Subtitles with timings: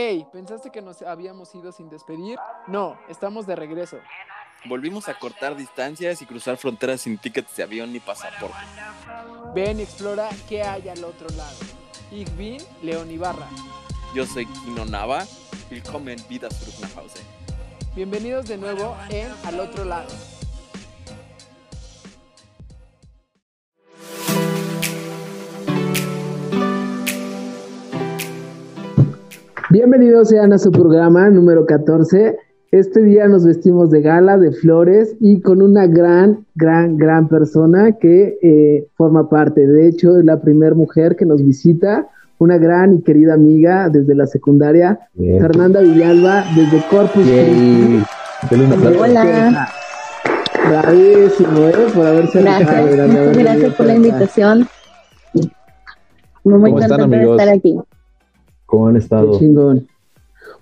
[0.00, 2.38] Hey, ¿pensaste que nos habíamos ido sin despedir?
[2.68, 3.98] No, estamos de regreso.
[4.66, 8.54] Volvimos a cortar distancias y cruzar fronteras sin tickets de avión ni pasaporte.
[9.56, 11.58] Ven y explora qué hay al otro lado.
[12.12, 13.48] Ich bin León Ibarra.
[14.14, 15.26] Yo soy Kino Nava.
[15.68, 17.20] Willkommen vida zurück nach Hause.
[17.96, 20.37] Bienvenidos de nuevo en Al otro lado.
[29.70, 32.38] Bienvenidos sean a su programa número 14.
[32.70, 37.92] Este día nos vestimos de gala, de flores y con una gran, gran, gran persona
[37.92, 39.66] que eh, forma parte.
[39.66, 44.14] De hecho, es la primera mujer que nos visita, una gran y querida amiga desde
[44.14, 48.02] la secundaria, Fernanda Villalba, desde Corpus Christi.
[48.98, 49.68] Hola.
[50.66, 51.74] Bravísimo, ¿eh?
[51.94, 54.66] Por haberse Gracias, muchas gracias por la invitación.
[56.42, 57.78] Muy contenta de estar aquí.
[58.68, 59.32] ¿Cómo han estado?
[59.32, 59.86] Qué chingón.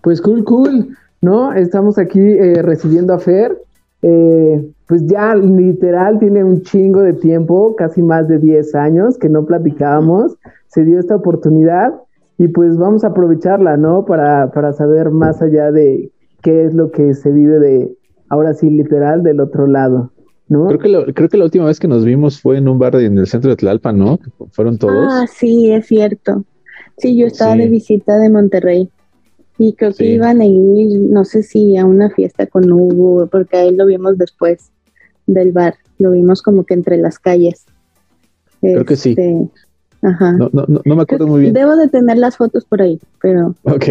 [0.01, 1.53] Pues cool, cool, ¿no?
[1.53, 3.61] Estamos aquí eh, recibiendo a Fer.
[4.03, 9.29] Eh, pues ya literal tiene un chingo de tiempo, casi más de 10 años que
[9.29, 10.37] no platicábamos.
[10.69, 11.95] Se dio esta oportunidad
[12.39, 14.05] y pues vamos a aprovecharla, ¿no?
[14.05, 17.97] Para, para saber más allá de qué es lo que se vive de,
[18.29, 20.13] ahora sí, literal, del otro lado.
[20.49, 20.69] ¿No?
[20.69, 22.95] Creo que, lo, creo que la última vez que nos vimos fue en un bar
[22.95, 24.21] en el centro de Tlalpan, ¿no?
[24.53, 25.09] Fueron todos.
[25.11, 26.45] Ah, sí, es cierto.
[26.99, 28.91] Sí, yo estaba de visita de Monterrey
[29.59, 33.57] y creo que iban a ir, no sé si a una fiesta con Hugo, porque
[33.57, 34.71] ahí lo vimos después
[35.27, 37.65] del bar, lo vimos como que entre las calles.
[38.61, 39.11] Creo que sí.
[39.11, 39.49] Este,
[40.03, 40.33] ajá.
[40.33, 41.55] No, no, no, me acuerdo muy bien.
[41.55, 43.55] Debo de tener las fotos por ahí, pero...
[43.63, 43.85] Ok,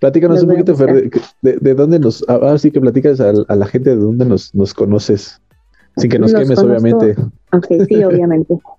[0.00, 1.10] platícanos un poquito, Fer,
[1.42, 2.24] de, de, dónde nos...
[2.28, 5.40] Ahora sí que platicas a, a, la gente de dónde nos, nos conoces,
[5.96, 7.16] sin que nos quemes, obviamente.
[7.52, 8.54] Ok, sí, obviamente.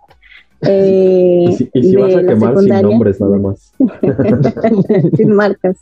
[0.61, 3.73] Eh, y si, y si vas a quemar sin nombres nada más.
[5.15, 5.77] sin marcas.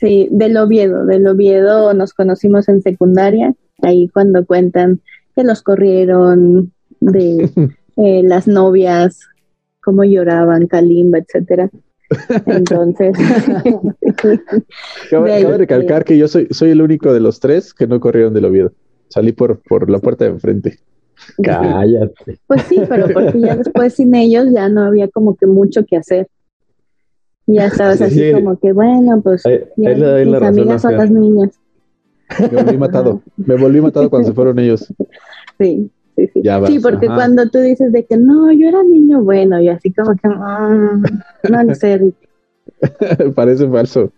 [0.00, 1.04] Sí, del Oviedo.
[1.04, 5.00] Del Oviedo nos conocimos en secundaria, ahí cuando cuentan
[5.34, 7.50] que los corrieron, de
[7.96, 9.20] eh, las novias,
[9.82, 11.70] cómo lloraban, Kalimba, etcétera.
[12.46, 13.16] Entonces,
[15.10, 18.46] cabe recalcar que yo soy, soy el único de los tres que no corrieron del
[18.46, 18.72] Oviedo.
[19.08, 20.78] Salí por, por la puerta de enfrente.
[21.42, 22.38] Cállate.
[22.46, 25.96] Pues sí, pero porque ya después sin ellos ya no había como que mucho que
[25.96, 26.28] hacer.
[27.46, 28.32] Ya estabas así sí.
[28.32, 31.58] como que, bueno, pues ahí, ya ahí le mis amigas son las niñas.
[32.38, 33.22] Me volví matado.
[33.36, 34.92] Me volví matado cuando se fueron ellos.
[35.60, 36.42] Sí, sí, sí.
[36.44, 37.16] Ya vas, sí, porque ajá.
[37.16, 41.02] cuando tú dices de que no, yo era niño bueno, y así como que, mm,
[41.66, 42.14] no sé, Rick.
[43.34, 44.12] Parece falso.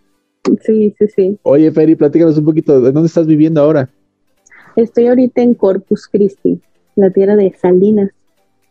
[0.61, 1.39] Sí, sí, sí.
[1.41, 2.79] Oye, Feri, platícanos un poquito.
[2.79, 3.89] ¿De dónde estás viviendo ahora?
[4.75, 6.61] Estoy ahorita en Corpus Christi,
[7.01, 8.11] la tierra de Salinas.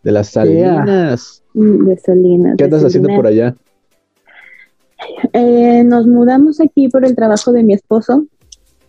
[0.02, 1.42] De las Salinas.
[1.54, 2.54] Mm, De Salinas.
[2.56, 3.54] ¿Qué de andas haciendo por allá?
[5.32, 8.26] Eh, nos mudamos aquí por el trabajo de mi esposo.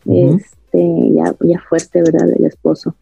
[0.06, 2.30] Este, ya, ya fuerte, ¿verdad?
[2.38, 2.96] El esposo.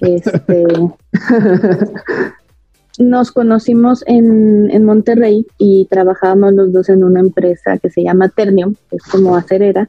[0.00, 0.64] Este,
[2.98, 8.28] nos conocimos en, en Monterrey y trabajábamos los dos en una empresa que se llama
[8.28, 9.88] Ternium, que es como acerera.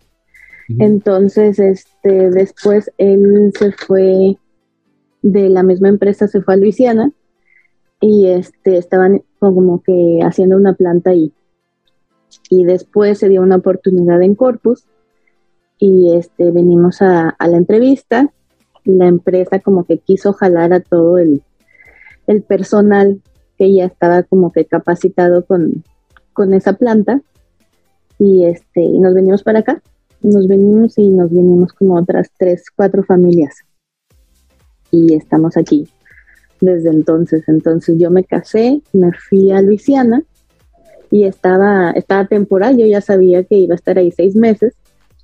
[0.78, 4.38] Entonces, este, después él se fue
[5.22, 7.12] de la misma empresa, se fue a Luisiana
[8.00, 11.34] y este, estaban como que haciendo una planta ahí.
[12.50, 14.86] Y después se dio una oportunidad en Corpus
[15.78, 18.32] y este, venimos a, a la entrevista.
[18.86, 21.44] La empresa como que quiso jalar a todo el,
[22.28, 23.22] el personal
[23.58, 25.84] que ya estaba como que capacitado con,
[26.32, 27.22] con esa planta
[28.20, 29.82] y este y nos venimos para acá
[30.22, 33.66] nos venimos y nos venimos como otras tres cuatro familias
[34.92, 35.88] y estamos aquí
[36.62, 37.44] desde entonces.
[37.48, 40.24] Entonces yo me casé me fui a Luisiana
[41.12, 42.78] y estaba estaba temporal.
[42.78, 44.76] Yo ya sabía que iba a estar ahí seis meses.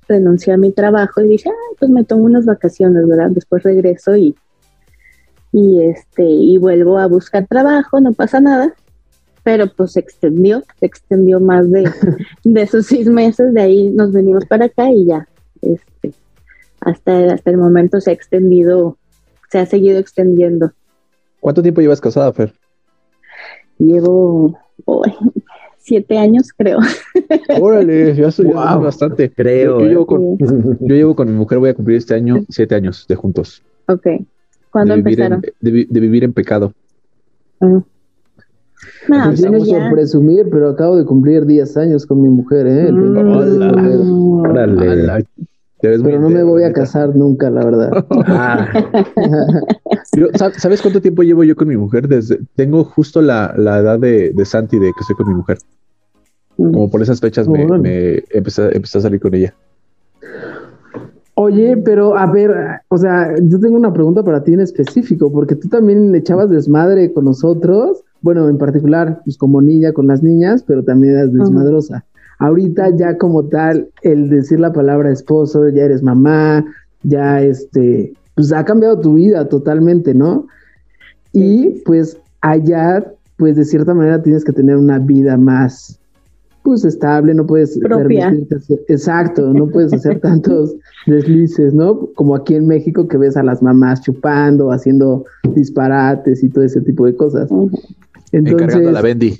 [0.08, 4.16] Renuncié a mi trabajo y dije ah, pues me tomo unas vacaciones verdad después regreso
[4.16, 4.36] y
[5.52, 8.74] y este y vuelvo a buscar trabajo, no pasa nada,
[9.42, 11.88] pero pues se extendió, se extendió más de,
[12.44, 15.26] de esos seis meses, de ahí nos venimos para acá y ya,
[15.62, 16.12] este,
[16.80, 18.98] hasta, hasta el momento se ha extendido,
[19.56, 20.70] se ha seguido extendiendo.
[21.40, 22.52] ¿Cuánto tiempo llevas casada, Fer?
[23.78, 24.58] Llevo
[25.78, 26.78] siete años, creo.
[27.60, 28.82] Órale, ya soy Wow.
[28.82, 29.30] bastante.
[29.30, 29.88] Creo, Yo, yo ¿eh?
[29.88, 33.14] llevo con, yo llevo con mi mujer, voy a cumplir este año siete años de
[33.14, 33.62] juntos.
[33.88, 34.06] Ok.
[34.70, 35.54] ¿Cuándo de vivir, en, empezaron?
[35.62, 36.72] de, vi- de vivir en pecado.
[37.60, 37.66] Mm.
[37.76, 37.84] No,
[39.08, 39.78] Pues Empezamos ya.
[39.88, 42.92] por presumir, pero acabo de cumplir 10 años con mi mujer, ¿eh?
[42.92, 43.14] Mm.
[43.14, 45.24] 29 de febrero.
[45.86, 45.92] Órale.
[45.92, 48.06] Ala, te ves muy Pero no me voy a casar nunca, la verdad.
[48.28, 48.68] Ah,
[50.16, 52.08] Yo- ¿sab- ¿Sabes cuánto tiempo llevo yo con mi mujer?
[52.08, 55.58] Desde, tengo justo la, la edad de, de Santi de que estoy con mi mujer.
[56.56, 59.54] Como por esas fechas me, me empecé, empecé a salir con ella.
[61.34, 62.50] Oye, pero a ver,
[62.88, 67.12] o sea, yo tengo una pregunta para ti en específico, porque tú también echabas desmadre
[67.12, 72.06] con nosotros, bueno, en particular, pues como niña con las niñas, pero también eras desmadrosa.
[72.38, 76.64] Ahorita ya como tal, el decir la palabra esposo, ya eres mamá,
[77.02, 80.46] ya este, pues ha cambiado tu vida totalmente, ¿no?
[81.32, 85.98] Y pues allá, pues de cierta manera tienes que tener una vida más
[86.66, 88.36] pues estable, no puedes Propia.
[88.88, 90.74] exacto, no puedes hacer tantos
[91.06, 92.08] deslices, ¿no?
[92.16, 95.24] Como aquí en México que ves a las mamás chupando, haciendo
[95.54, 97.48] disparates y todo ese tipo de cosas.
[98.32, 99.38] Entonces, a la Bendy.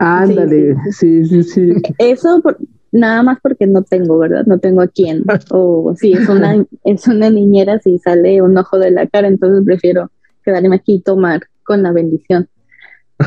[0.00, 1.72] Ándale, sí, sí, sí.
[1.98, 2.42] Eso
[2.90, 4.44] nada más porque no tengo, ¿verdad?
[4.46, 5.24] No tengo a quién.
[5.50, 9.62] O si es una, es una niñera, si sale un ojo de la cara, entonces
[9.64, 10.10] prefiero
[10.42, 12.48] quedarme aquí y tomar con la bendición.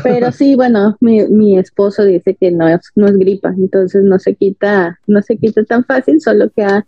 [0.02, 4.18] Pero sí, bueno, mi, mi esposo dice que no es, no es gripa, entonces no
[4.18, 6.84] se quita, no se quita tan fácil, solo que ha,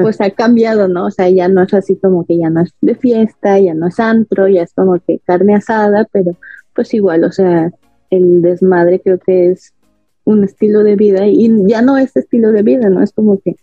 [0.00, 1.04] pues ha cambiado, ¿no?
[1.04, 3.88] O sea, ya no es así como que ya no es de fiesta, ya no
[3.88, 6.34] es antro, ya es como que carne asada, pero
[6.74, 7.70] pues igual, o sea,
[8.10, 9.72] el desmadre creo que es
[10.24, 13.02] un estilo de vida y ya no es estilo de vida, ¿no?
[13.02, 13.56] Es como que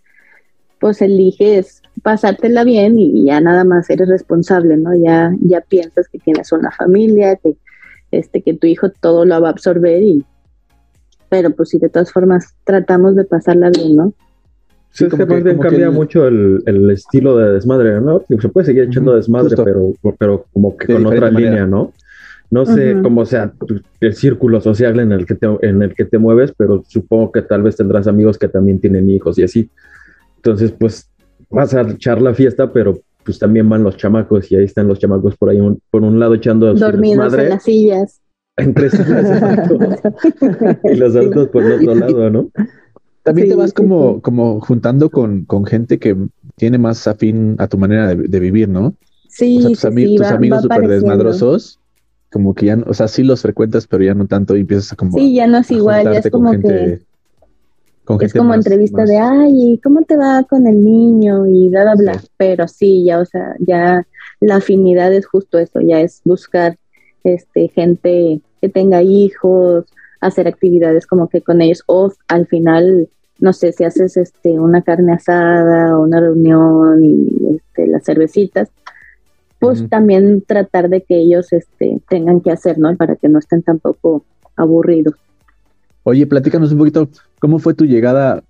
[0.80, 4.94] pues eliges pasártela bien y ya nada más eres responsable, ¿no?
[4.96, 7.56] Ya, ya piensas que tienes una familia, que
[8.12, 10.26] este, que tu hijo todo lo va a absorber y,
[11.30, 14.14] pero pues si de todas formas tratamos de pasarla bien, ¿no?
[14.92, 18.24] Sí, es que más bien cambia mucho el, estilo de desmadre, ¿no?
[18.40, 21.92] Se puede seguir echando desmadre, pero, pero como que con otra línea, ¿no?
[22.52, 23.54] No sé cómo sea
[24.00, 27.42] el círculo social en el, que te, en el que te mueves, pero supongo que
[27.42, 29.70] tal vez tendrás amigos que también tienen hijos y así.
[30.38, 31.10] Entonces, pues
[31.50, 35.00] vas a echar la fiesta, pero pues también van los chamacos y ahí están los
[35.00, 35.60] chamacos por ahí,
[35.90, 38.22] por un lado echando dormidos en las sillas.
[38.58, 39.42] Entre sillas
[40.84, 42.52] y los adultos por el otro lado, ¿no?
[43.24, 46.16] También te vas como, como juntando con, con, gente que
[46.58, 48.94] tiene más afín a tu manera de, vivir, ¿no?
[49.30, 51.80] Sí, o sea, tus, tus amigos súper desmadrosos,
[52.36, 54.98] como que ya, o sea, sí los frecuentas, pero ya no tanto y empiezas a
[54.98, 55.18] como...
[55.18, 57.00] Sí, ya no es igual, ya es como que
[58.20, 61.48] es como entrevista de, ay, ¿cómo te va con el niño?
[61.48, 62.22] Y bla, bla, bla.
[62.36, 64.06] Pero sí, ya, o sea, ya
[64.42, 66.78] la afinidad es justo eso, ya es buscar
[67.24, 69.86] este, gente que tenga hijos,
[70.20, 73.08] hacer actividades como que con ellos, o al final,
[73.40, 78.68] no sé, si haces este, una carne asada o una reunión y este, las cervecitas,
[79.60, 82.96] pues también tratar de que ellos este, tengan que hacer, ¿no?
[82.96, 84.24] Para que no estén tampoco
[84.56, 85.16] aburridos.
[86.04, 87.10] Oye, platícanos un poquito,
[87.40, 88.44] ¿cómo fue tu llegada?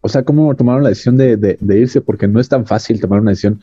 [0.00, 2.00] O sea, ¿cómo tomaron la decisión de, irse?
[2.00, 3.60] Porque no es tan fácil tomar una decisión.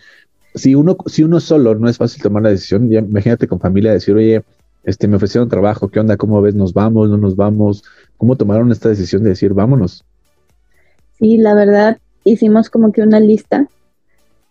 [0.56, 3.92] Si uno, si uno solo no es fácil tomar la decisión, ya imagínate con familia
[3.92, 4.44] decir, oye,
[4.84, 6.18] este, me ofrecieron trabajo, ¿qué onda?
[6.18, 6.56] ¿Cómo ves?
[6.56, 7.10] ¿Nos vamos?
[7.10, 7.84] ¿No nos vamos?
[8.18, 10.06] ¿Cómo tomaron esta decisión de decir, vámonos?
[11.19, 13.68] Sí, la verdad, hicimos como que una lista,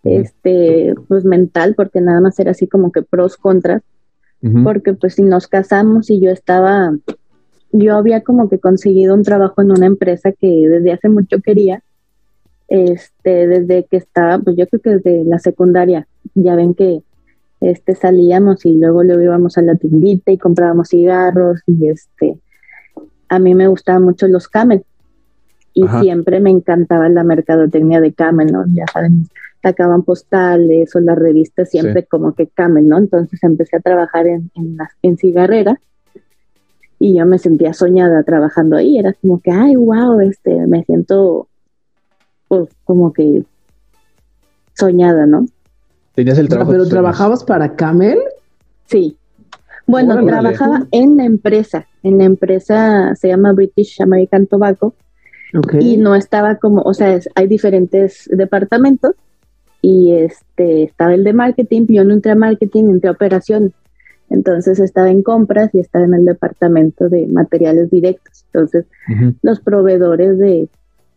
[0.05, 3.83] este, pues mental, porque nada más era así como que pros, contras,
[4.65, 6.93] porque pues si nos casamos y yo estaba
[7.73, 11.83] yo había como que conseguido un trabajo en una empresa que desde hace mucho quería,
[12.69, 17.03] este, desde que estaba, pues yo creo que desde la secundaria, ya ven que
[17.61, 22.39] este salíamos y luego luego íbamos a la tiendita y comprábamos cigarros y este,
[23.29, 24.85] a mí me gustaban mucho los Camel.
[25.75, 28.67] Y siempre me encantaba la mercadotecnia de Camel, ¿no?
[28.75, 29.27] Ya saben,
[29.63, 32.99] sacaban postales o las revistas siempre como que Camel, ¿no?
[32.99, 35.81] Entonces empecé a trabajar en, en, en cigarrera
[36.99, 41.49] y yo me sentía soñada trabajando ahí, era como que, ay, wow, este, me siento
[42.49, 43.45] pues como que
[44.75, 45.47] soñada, ¿no?
[46.15, 46.71] ¿Tenías el trabajo?
[46.71, 48.19] ¿Pero trabajabas para Camel?
[48.87, 49.17] Sí.
[49.87, 54.95] Bueno, trabajaba en la empresa, en la empresa se llama British American Tobacco
[55.81, 59.15] y no estaba como, o sea, hay diferentes departamentos
[59.83, 63.73] y este estaba el de marketing, yo no entré a marketing, entré a operaciones.
[64.31, 68.45] Entonces estaba en compras y estaba en el departamento de materiales directos.
[68.47, 68.87] Entonces,
[69.43, 70.69] los proveedores de,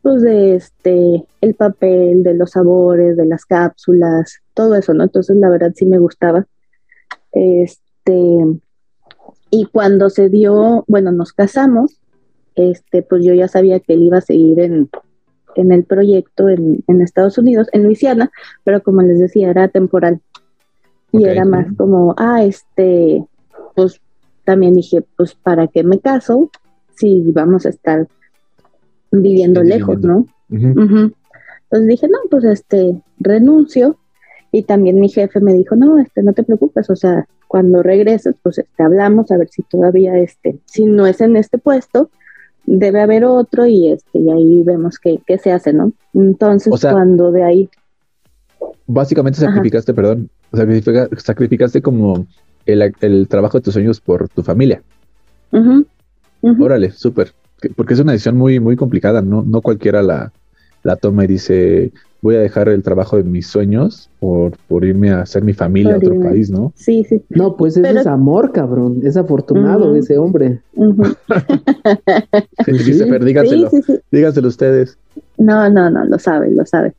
[0.01, 5.03] pues de este, el papel, de los sabores, de las cápsulas, todo eso, ¿no?
[5.03, 6.45] Entonces, la verdad sí me gustaba.
[7.31, 8.39] Este,
[9.50, 12.01] y cuando se dio, bueno, nos casamos,
[12.55, 14.89] este, pues yo ya sabía que él iba a seguir en,
[15.55, 18.31] en el proyecto en, en Estados Unidos, en Luisiana,
[18.63, 20.21] pero como les decía, era temporal.
[21.12, 23.25] Y era más como, ah, este,
[23.74, 24.01] pues
[24.43, 26.50] también dije, pues, ¿para qué me caso
[26.95, 28.07] si vamos a estar
[29.12, 30.27] viviendo lejos, no?
[30.50, 33.97] Entonces dije, no, pues, este, renuncio.
[34.51, 38.35] Y también mi jefe me dijo, no, este, no te preocupes, o sea, cuando regreses,
[38.41, 42.09] pues, este, hablamos a ver si todavía, este, si no es en este puesto,
[42.65, 45.93] debe haber otro y este y ahí vemos qué, se hace, ¿no?
[46.13, 47.69] Entonces, cuando de ahí...
[48.88, 50.29] Básicamente sacrificaste, perdón,
[51.17, 52.27] sacrificaste como
[52.65, 54.81] el, trabajo de tus sueños por tu familia.
[56.60, 57.34] Órale, súper.
[57.75, 59.41] Porque es una decisión muy, muy complicada, ¿no?
[59.41, 60.31] No cualquiera la,
[60.85, 65.09] la toma y dice, voy a dejar el trabajo de mis sueños por, por irme
[65.09, 66.73] a hacer mi familia a otro país, ¿no?
[66.75, 67.23] Sí, sí.
[67.29, 68.99] No, pues eso es amor, cabrón.
[69.03, 70.61] Es afortunado ese hombre.
[72.67, 73.71] díganselo.
[74.11, 74.99] díganselo ustedes.
[75.39, 76.93] No, no, no, lo sabe, lo sabe.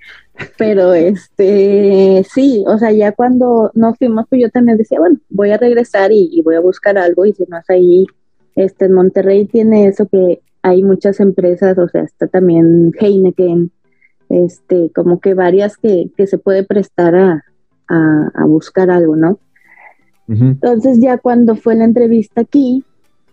[0.59, 5.53] Pero este, sí, o sea, ya cuando nos fuimos, pues yo también decía, bueno, voy
[5.53, 8.05] a regresar y, y voy a buscar algo y si no es ahí,
[8.57, 13.71] este, en Monterrey tiene eso que hay muchas empresas, o sea, está también Heineken,
[14.29, 17.43] este, como que varias que, se puede prestar a,
[18.47, 19.39] buscar algo, ¿no?
[20.29, 22.85] Entonces ya cuando fue la entrevista aquí,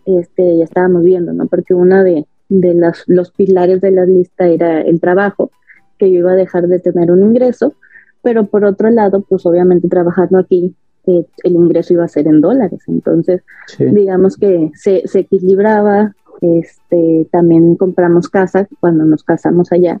[0.06, 1.46] este, ya estábamos viendo, ¿no?
[1.46, 5.50] Porque una de, las, los pilares de la lista era el trabajo,
[5.98, 7.74] que yo iba a dejar de tener un ingreso,
[8.22, 10.74] pero por otro lado, pues obviamente trabajando aquí,
[11.06, 13.42] eh, el ingreso iba a ser en dólares, entonces
[13.78, 20.00] digamos que se, se equilibraba, este, también compramos casa cuando nos casamos allá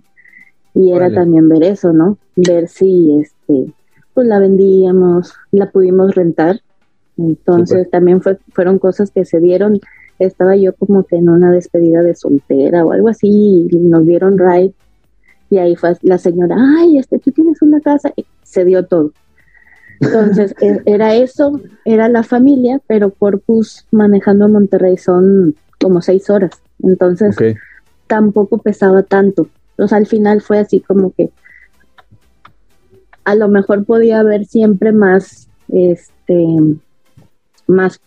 [0.74, 2.18] y era también ver eso, ¿no?
[2.36, 3.72] Ver si, este,
[4.12, 6.60] pues la vendíamos, la pudimos rentar.
[7.16, 9.78] Entonces también fue, fueron cosas que se dieron.
[10.18, 14.38] Estaba yo como que en una despedida de soltera o algo así y nos dieron
[14.38, 14.74] ride
[15.50, 19.12] y ahí fue la señora, ay, este, tú tienes una casa, y se dio todo.
[20.00, 26.28] Entonces, e, era eso, era la familia, pero Corpus manejando a Monterrey son como seis
[26.30, 26.60] horas.
[26.82, 27.36] Entonces,
[28.06, 29.48] tampoco pesaba tanto.
[29.74, 31.30] Entonces, al final fue así como que
[33.24, 36.46] a lo mejor podía haber siempre más, este,
[37.66, 38.00] más,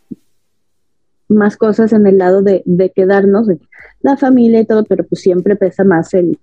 [1.27, 2.63] más cosas en el lado de,
[2.95, 3.59] quedarnos, de
[4.01, 6.39] la familia y todo, pero pues siempre pesa más el,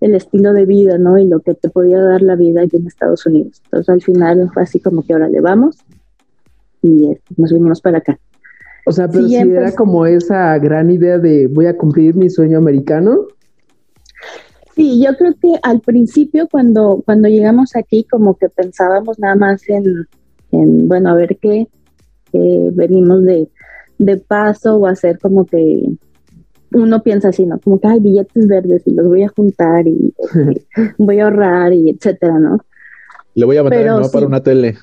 [0.00, 1.18] el estilo de vida, ¿no?
[1.18, 3.60] Y lo que te podía dar la vida aquí en Estados Unidos.
[3.64, 5.78] Entonces al final fue así como que ahora le vamos
[6.82, 8.18] y este, nos vinimos para acá.
[8.86, 12.58] O sea, pero si era como esa gran idea de voy a cumplir mi sueño
[12.58, 13.28] americano.
[14.80, 19.60] Sí, yo creo que al principio cuando, cuando llegamos aquí como que pensábamos nada más
[19.68, 21.68] en, bueno, a ver qué,
[22.32, 23.50] venimos de,
[24.26, 25.82] paso o hacer como que
[26.72, 27.60] uno piensa así, ¿no?
[27.60, 30.14] Como que hay billetes verdes y los voy a juntar y
[30.96, 32.64] voy a ahorrar y etcétera, ¿no?
[33.34, 34.78] Le voy a mandar no para una tele.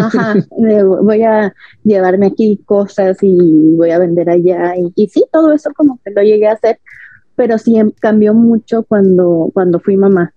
[0.00, 1.52] Ajá, voy a
[1.84, 4.72] llevarme aquí cosas y voy a vender allá.
[4.94, 6.80] Y, sí, todo eso como que lo llegué a hacer,
[7.36, 10.32] pero sí em, cambió mucho cuando, cuando fui mamá.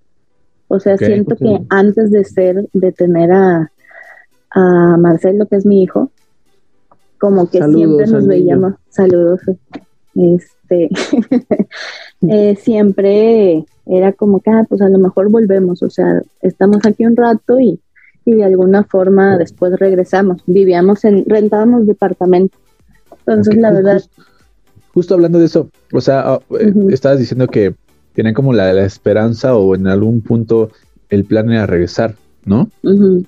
[0.68, 3.72] O sea, siento que antes de ser, de tener a,
[4.51, 6.12] a Marcelo, que es mi hijo,
[7.18, 9.41] como que siempre nos veíamos, saludos,
[10.13, 10.89] este,
[12.22, 17.06] eh, siempre era como que, ah, pues a lo mejor volvemos, o sea, estamos aquí
[17.06, 17.79] un rato y,
[18.25, 20.44] y de alguna forma después regresamos.
[20.46, 22.58] Vivíamos en, rentábamos departamento.
[23.20, 23.96] Entonces, la verdad.
[23.96, 24.24] Justo,
[25.12, 27.74] hablando de eso, o sea, ah, eh, estabas diciendo que
[28.13, 30.72] tienen como la, esperanza o en algún punto
[31.10, 32.15] el plan era regresar,
[32.46, 32.69] ¿no?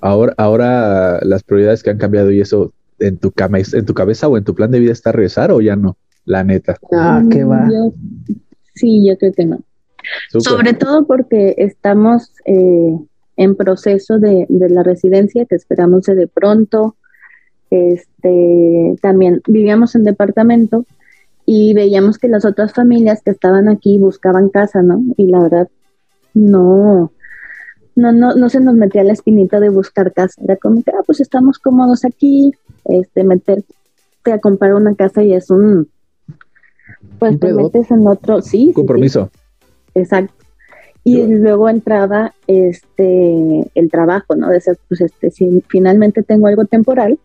[0.00, 4.28] Ahora, ahora las prioridades que han cambiado y eso en tu, cama, en tu cabeza
[4.28, 6.76] o en tu plan de vida está regresar o ya no, la neta.
[6.92, 7.68] Ah, qué va.
[8.74, 9.60] sí, yo creo que no.
[10.30, 12.98] Sobre todo porque estamos eh,
[13.36, 16.96] en proceso de, la residencia que esperamos de pronto.
[17.70, 20.84] Este, también vivíamos en departamento
[21.44, 25.02] y veíamos que las otras familias que estaban aquí buscaban casa, ¿no?
[25.16, 25.68] Y la verdad,
[26.34, 27.12] no,
[27.94, 30.40] no, no, no se nos metía la espinita de buscar casa.
[30.42, 32.52] Era como que, ah, pues estamos cómodos aquí,
[32.84, 35.88] este, meterte a comprar una casa y es un,
[37.18, 38.72] pues te metes en otro, sí.
[38.74, 39.30] Compromiso.
[39.94, 40.34] exacto.
[41.04, 44.48] Y luego entraba este el trabajo, ¿no?
[44.50, 47.18] De ser, pues este, si finalmente tengo algo temporal,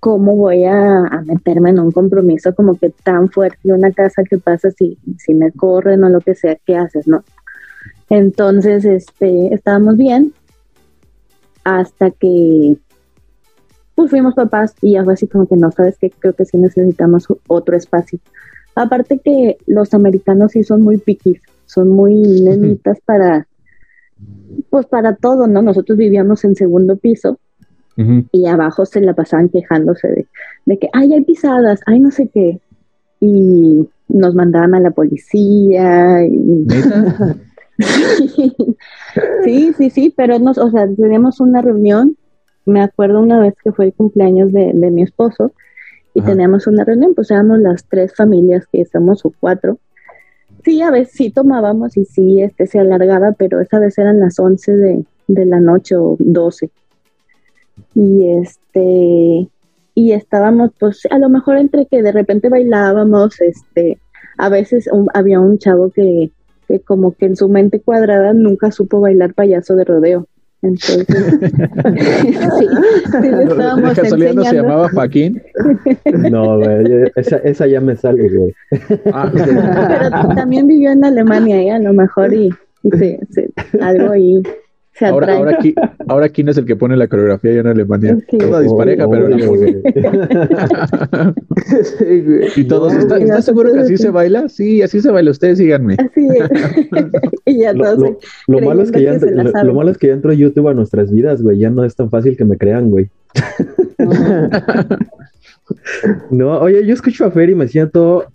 [0.00, 4.38] ¿cómo voy a, meterme en un compromiso como que tan fuerte de una casa que
[4.38, 7.24] pasa si, si me corren o lo que sea, ¿qué haces, no?
[8.10, 10.32] Entonces, este, estábamos bien
[11.64, 12.78] hasta que
[13.94, 16.56] pues fuimos papás y ya fue así como que no, sabes que creo que sí
[16.56, 18.20] necesitamos otro espacio.
[18.76, 23.48] Aparte que los americanos sí son muy piquis, son muy nenitas para,
[24.70, 25.62] pues para todo, ¿no?
[25.62, 27.40] Nosotros vivíamos en segundo piso
[28.30, 30.26] y abajo se la pasaban quejándose
[30.66, 32.60] de, que, ay, hay pisadas, ay, no sé qué.
[33.20, 36.24] Y nos mandaban a la policía.
[36.24, 36.66] Y...
[39.44, 42.16] sí, sí, sí, pero nos, o sea, teníamos una reunión.
[42.66, 45.52] Me acuerdo una vez que fue el cumpleaños de, mi esposo
[46.14, 49.78] y teníamos una reunión, pues éramos las tres familias que somos o cuatro
[50.64, 54.38] Sí, a veces sí tomábamos y sí este, se alargaba, pero esa vez eran las
[54.38, 56.70] 11 de, de la noche o 12.
[57.94, 59.48] Y este
[59.94, 63.98] y estábamos pues a lo mejor entre que de repente bailábamos, este
[64.36, 66.30] a veces había un chavo que,
[66.68, 70.26] que como que en su mente cuadrada nunca supo bailar payaso de rodeo.
[70.60, 71.06] Entonces,
[72.58, 72.66] sí,
[73.22, 75.40] sí le estábamos ¿De no se llamaba Joaquín?
[76.30, 78.54] No, güey, esa, esa ya me sale, güey.
[79.12, 81.70] Ah, Pero también vivió en Alemania, ¿eh?
[81.70, 82.50] a lo mejor, y,
[82.82, 83.20] y se,
[83.80, 84.42] algo ahí
[85.00, 85.74] ahora, ahora, aquí,
[86.08, 88.18] ahora aquí no es el que pone la coreografía ya en Alemania.
[88.38, 89.82] Toda dispareja, pero la pone.
[92.56, 94.48] y todos, ¿estás seguro que así se baila?
[94.48, 95.30] Sí, así se baila.
[95.30, 95.96] Ustedes síganme.
[95.98, 96.48] Así es.
[97.46, 99.14] y ya lo, lo, lo malo es que, ya
[99.62, 101.58] lo, malo es que ya entró YouTube a nuestras vidas, güey.
[101.58, 103.10] Ya no es tan fácil que me crean, güey.
[106.30, 108.26] no, oye, yo escucho a Fer y me siento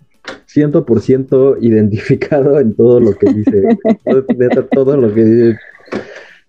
[0.54, 3.78] 100% identificado en todo lo que dice.
[4.72, 5.58] todo lo que dice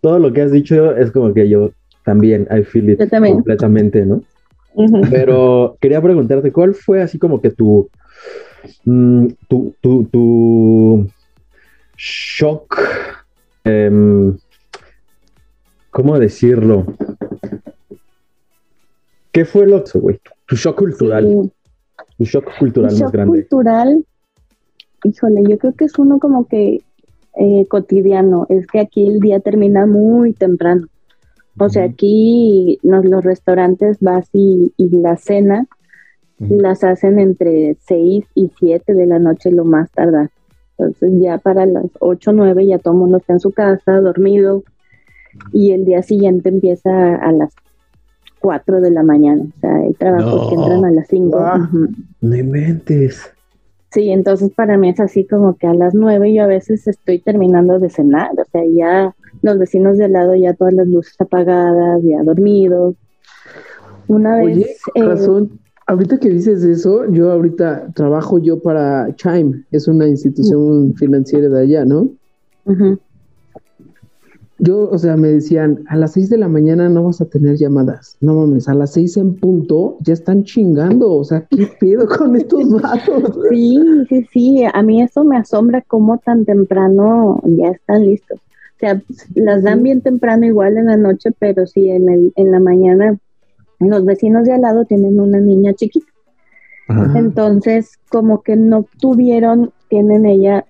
[0.05, 1.71] todo lo que has dicho es como que yo
[2.03, 4.21] también, I feel it completamente, ¿no?
[5.09, 7.89] Pero quería preguntarte, ¿cuál fue así como que tu,
[8.83, 11.07] mm, tu, tu, tu
[11.97, 12.79] shock,
[13.63, 14.37] em,
[15.89, 16.85] ¿cómo decirlo?
[19.31, 20.19] ¿Qué fue lo que, güey?
[20.45, 21.51] Tu shock cultural.
[22.19, 23.39] Tu shock cultural más grande.
[23.39, 24.05] cultural,
[25.03, 26.83] híjole, yo creo que es uno como que
[27.37, 30.87] eh, cotidiano, es que aquí el día termina muy temprano.
[31.57, 35.67] O sea, aquí los restaurantes vas y, la cena
[36.37, 40.29] las hacen entre 6 y 7 de la noche lo más tardar.
[40.77, 44.01] Entonces ya para las 8 o 9 ya todo el mundo está en su casa,
[44.01, 44.63] dormido,
[45.53, 47.53] y el día siguiente empieza a las
[48.39, 49.43] 4 de la mañana.
[49.57, 51.39] O sea, hay trabajos que entran a las 5.
[52.21, 53.34] No mentes.
[53.91, 57.19] Sí, entonces para mí es así como que a las nueve yo a veces estoy
[57.19, 61.15] terminando de cenar, o sea, ya los vecinos de al lado ya todas las luces
[61.19, 62.95] apagadas, ya dormidos.
[64.07, 64.57] Una vez...
[64.57, 70.07] Oye, eh, razón, ahorita que dices eso, yo ahorita trabajo yo para Chime, es una
[70.07, 72.09] institución financiera de allá, ¿no?
[72.65, 72.97] Ajá
[74.57, 77.57] yo, o sea, me decían, a las seis de la mañana no vas a tener
[77.57, 78.17] llamadas.
[78.21, 81.11] No mames, a las seis en punto ya están chingando.
[81.13, 83.37] O sea, ¿qué pedo con estos vatos?
[83.49, 84.63] Sí, sí, sí.
[84.73, 88.39] A mí eso me asombra cómo tan temprano ya están listos.
[88.39, 89.01] O sea,
[89.35, 93.17] las dan bien temprano igual en la noche, pero sí en, el, en la mañana
[93.79, 96.07] los vecinos de al lado tienen una niña chiquita.
[97.15, 100.65] Entonces, como que no tuvieron, tienen ella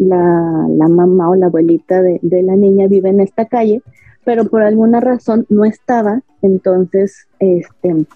[0.00, 3.82] la, la mamá o la abuelita de, la niña vive en esta calle,
[4.24, 8.06] pero por alguna razón no estaba, entonces este,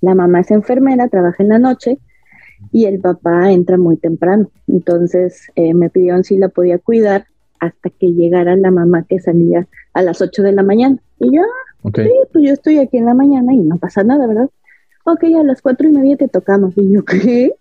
[0.00, 1.98] la mamá es enfermera, trabaja en la noche
[2.72, 4.50] y el papá entra muy temprano.
[4.66, 7.26] Entonces eh, me pidieron si la podía cuidar
[7.60, 10.98] hasta que llegara la mamá que salía a las 8 de la mañana.
[11.18, 14.26] Y yo, ah, sí, pues yo estoy aquí en la mañana y no pasa nada,
[14.26, 14.48] ¿verdad?
[15.04, 16.72] Ok, a las cuatro y media te tocamos.
[16.76, 17.52] Y yo, ¿qué?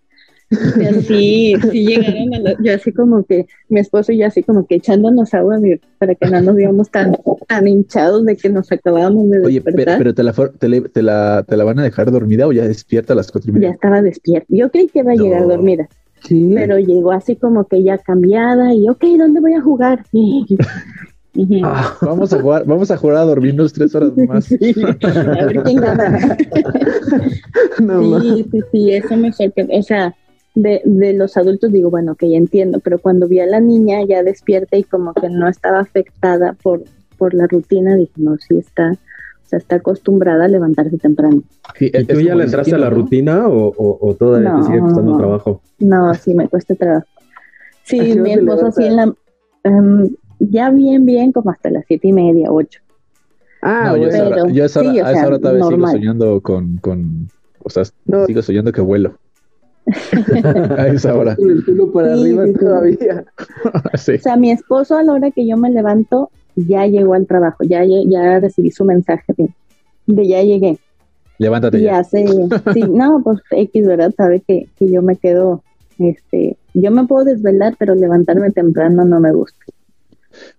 [0.49, 4.75] Sí, sí llegaron a yo así como que mi esposo y yo así como que
[4.75, 5.59] echándonos agua
[5.97, 9.75] para que no nos viéramos tan, tan hinchados de que nos acabábamos de Oye, pero,
[10.13, 13.29] te, la, te, la, te, la, van a dejar dormida o ya despierta a las
[13.29, 13.69] cuatro y media?
[13.69, 14.47] Ya estaba despierta.
[14.49, 15.89] Yo creí que iba a llegar dormida.
[16.23, 16.51] ¿Sí?
[16.55, 20.05] Pero llegó así como que ya cambiada y ok, ¿dónde voy a jugar?
[21.63, 24.45] Ah, vamos a jugar, vamos a jugar a dormirnos tres horas más.
[24.47, 26.35] Sí, a ver quién gana.
[27.77, 29.77] sí, sí, sí, eso me sorprendió.
[29.77, 30.15] O sea,
[30.57, 34.03] de, de, los adultos digo, bueno, que ya entiendo, pero cuando vi a la niña
[34.07, 36.83] ya despierta y como que no estaba afectada por,
[37.17, 41.43] por la rutina, dije, no, sí está, o sea, está acostumbrada a levantarse temprano.
[41.79, 45.61] ¿Y tú ya le entraste a la rutina o, o, todavía te sigue costando trabajo?
[45.77, 47.05] No, sí, me cuesta trabajo.
[47.83, 49.13] Sí, mi esposo así en la...
[49.63, 52.81] Em, ya bien, bien, como hasta las siete y media, ocho.
[53.61, 57.29] Ah, yo, pero, yo a esa hora, todavía sigo soñando con, con,
[57.63, 57.83] o sea,
[58.25, 59.17] sigo soñando que vuelo.
[60.77, 61.35] a esa hora.
[61.37, 63.25] el culo para arriba todavía.
[63.93, 67.63] O sea, mi esposo a la hora que yo me levanto ya llegó al trabajo,
[67.63, 69.33] ya, ya recibí su mensaje
[70.07, 70.77] de, ya llegué.
[71.37, 71.99] Levántate y ya.
[71.99, 72.25] Hace,
[72.73, 74.13] sí, no, pues X, ¿verdad?
[74.17, 75.63] Sabe que, que yo me quedo,
[75.99, 79.57] este, yo me puedo desvelar, pero levantarme temprano no me gusta.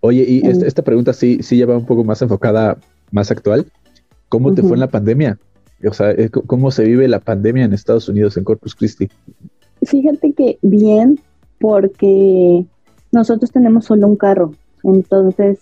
[0.01, 2.79] Oye, y esta, esta, pregunta sí, sí lleva un poco más enfocada,
[3.11, 3.67] más actual.
[4.29, 5.39] ¿Cómo te fue en la pandemia?
[5.87, 6.15] O sea,
[6.47, 9.09] ¿cómo se vive la pandemia en Estados Unidos, en Corpus Christi?
[9.83, 11.21] Fíjate que bien,
[11.61, 12.65] porque
[13.13, 14.55] nosotros tenemos solo un carro.
[14.83, 15.59] Entonces,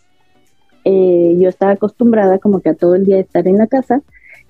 [0.84, 4.02] eh, yo estaba acostumbrada como que a todo el día estar en la casa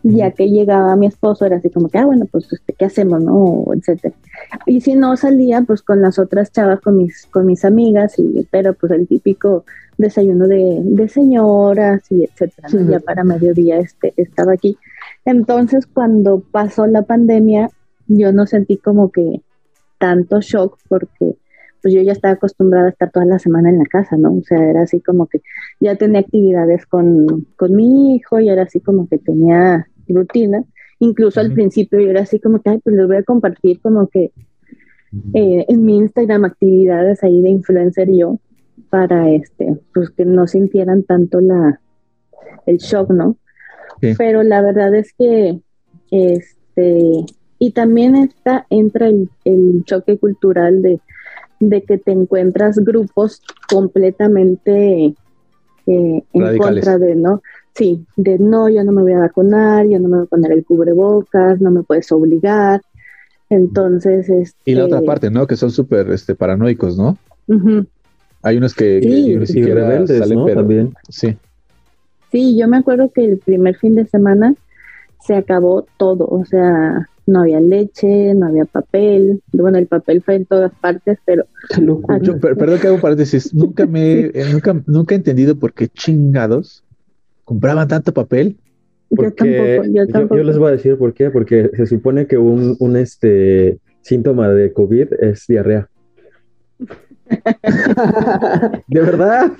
[0.03, 3.21] Ya que llegaba mi esposo, era así como que, ah, bueno, pues, este, ¿qué hacemos,
[3.23, 3.65] no?
[3.75, 4.15] Etcétera.
[4.65, 8.47] Y si no salía, pues con las otras chavas, con mis, con mis amigas, y,
[8.51, 9.65] pero pues el típico
[9.99, 12.69] desayuno de, de señoras y etcétera.
[12.89, 14.77] Ya para mediodía este, estaba aquí.
[15.27, 17.69] Entonces, cuando pasó la pandemia,
[18.07, 19.43] yo no sentí como que
[19.99, 21.37] tanto shock porque
[21.83, 24.35] pues yo ya estaba acostumbrada a estar toda la semana en la casa, ¿no?
[24.35, 25.43] O sea, era así como que
[25.81, 30.65] ya tenía actividades con, mi hijo y era así como que tenía rutina.
[31.01, 34.09] Incluso al principio yo era así como que, ay, pues les voy a compartir como
[34.09, 34.33] que
[35.35, 38.39] eh, en mi Instagram actividades ahí de influencer yo
[38.91, 41.81] para este, pues que no sintieran tanto la,
[42.67, 43.37] el shock, ¿no?
[44.01, 45.61] Pero la verdad es que,
[46.11, 47.25] este,
[47.59, 51.01] y también está, entra el, el choque cultural de,
[51.61, 55.15] de que te encuentras grupos completamente
[55.87, 57.43] eh, en contra de, ¿no?
[57.75, 60.53] Sí, de no, yo no me voy a vacunar, yo no me voy a poner
[60.53, 62.81] el cubrebocas, no me puedes obligar.
[63.49, 64.59] Entonces, este...
[64.65, 65.47] Y la otra parte, ¿no?
[65.47, 67.17] Que son súper este, paranoicos, ¿no?
[68.43, 70.61] Hay unos que, ni siquiera salen, pero...
[70.61, 70.95] También.
[71.09, 71.37] Sí.
[72.37, 74.55] Sí, yo me acuerdo que el primer fin de semana
[75.25, 79.40] se acabó todo, o sea, no había leche, no había papel.
[79.53, 81.46] Bueno, el papel fue en todas partes, pero.
[82.20, 83.55] Yo, perdón que hago paréntesis.
[83.55, 86.85] Nunca me eh, nunca, nunca he entendido por qué chingados
[87.44, 88.59] compraban tanto papel.
[89.09, 92.77] Porque yo, tampoco, yo, les voy a decir por qué, porque se supone que un,
[92.81, 95.88] un este síntoma de COVID es diarrea.
[98.87, 99.53] ¿De verdad?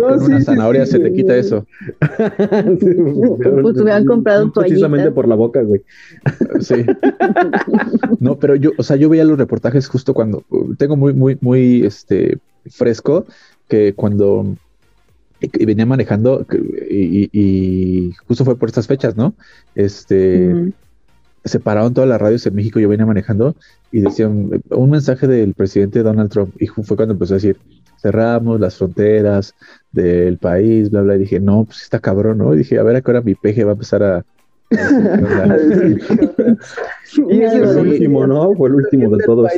[0.00, 1.66] con una zanahoria se te quita eso.
[1.98, 5.82] pues hubieran comprado Precisamente por la boca, güey.
[6.60, 6.84] Sí.
[8.20, 10.44] No, pero yo, o sea, yo veía los reportajes justo cuando
[10.78, 13.26] tengo muy, muy, muy este fresco
[13.68, 14.56] que cuando
[15.60, 16.46] venía manejando
[16.90, 19.34] y, justo fue por estas fechas, ¿no?
[19.74, 20.72] Este,
[21.46, 23.54] se pararon todas las radios en México, yo venía manejando
[23.92, 27.56] y decían un mensaje del presidente Donald Trump y fue cuando empezó a decir,
[28.00, 29.54] cerramos las fronteras
[29.92, 32.54] del país, bla, bla, y dije, no, pues está cabrón, ¿no?
[32.54, 34.24] Y dije, a ver a qué hora mi peje va a empezar a...
[37.30, 38.52] y es el último, ¿no?
[38.54, 39.50] Fue el último de todos.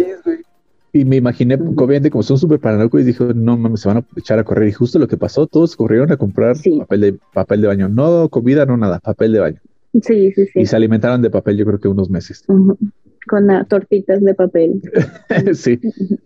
[0.93, 4.05] y me imaginé, obviamente, como son súper paranoicos, y dijo, no mames, se van a
[4.17, 4.69] echar a correr.
[4.69, 7.89] Y justo lo que pasó, todos corrieron a comprar papel, de, papel de baño.
[7.89, 9.61] No comida, no nada, papel de baño.
[10.03, 10.61] Sí, sí, sí.
[10.61, 12.45] Y se alimentaron de papel, yo creo que unos meses.
[12.47, 14.81] Con tortitas de papel.
[15.55, 15.81] sí,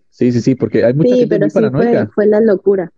[0.09, 2.91] sí, sí, sí, porque hay mucha gente muy sí Fue, fue, la locura.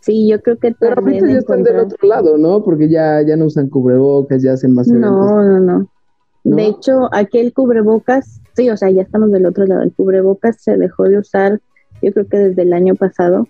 [0.00, 2.62] Sí, yo creo que Pero ahorita ya están del otro lado, ¿no?
[2.62, 5.10] Porque ya, ya no usan cubrebocas, ya hacen más eventos.
[5.10, 5.90] No, no, no,
[6.44, 9.82] De hecho, aquí el cubrebocas, sí, o sea, ya estamos del otro lado.
[9.82, 11.60] El cubrebocas se dejó de usar,
[12.02, 13.48] yo creo que desde el año pasado.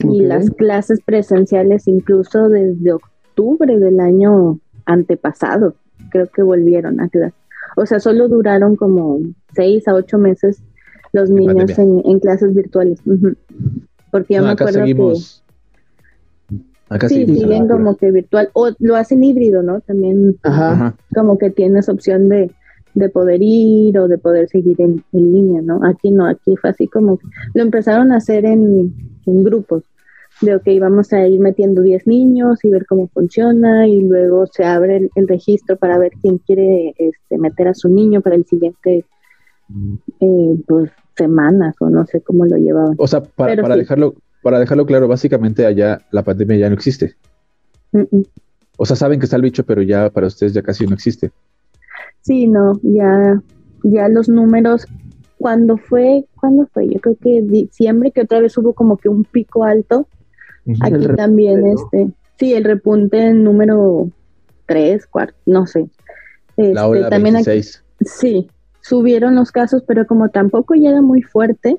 [0.00, 5.74] Y las clases presenciales incluso desde octubre del año antepasado,
[6.10, 7.36] creo que volvieron a clase.
[7.76, 9.20] O sea, solo duraron como
[9.54, 10.62] seis a ocho meses
[11.12, 13.00] los niños en, clases virtuales.
[14.10, 15.14] Porque yo me acuerdo que...
[16.90, 19.80] Acá sí, siguen como que virtual, o lo hacen híbrido, ¿no?
[19.80, 20.36] También
[21.14, 22.50] como que tienes opción de,
[22.94, 25.80] de poder ir o de poder seguir en, en, línea, ¿no?
[25.84, 27.18] Aquí no, aquí fue así como
[27.54, 28.94] lo empezaron a hacer en,
[29.26, 29.82] en grupos
[30.44, 34.64] de, ok, vamos a ir metiendo 10 niños y ver cómo funciona y luego se
[34.64, 39.04] abre el, registro para ver quién quiere este, meter a su niño para el siguiente,
[40.20, 42.94] eh, pues, semanas o no sé cómo lo llevaban.
[42.98, 47.16] O sea, para, para dejarlo para dejarlo claro, básicamente allá la pandemia ya no existe.
[48.76, 51.30] O sea, saben que está el bicho, pero ya para ustedes ya casi no existe.
[52.20, 53.40] Sí, no, ya,
[53.82, 54.86] ya los números,
[55.38, 56.88] cuando fue, ¿cuándo fue?
[56.90, 60.08] Yo creo que diciembre, que otra vez hubo como que un pico alto,
[60.80, 64.10] Aquí también, este, sí, el repunte número
[64.66, 65.86] 3, 4, no sé.
[66.56, 67.36] Este, la ola también
[68.00, 68.48] sí,
[68.80, 71.76] subieron los casos, pero como tampoco ya era muy fuerte,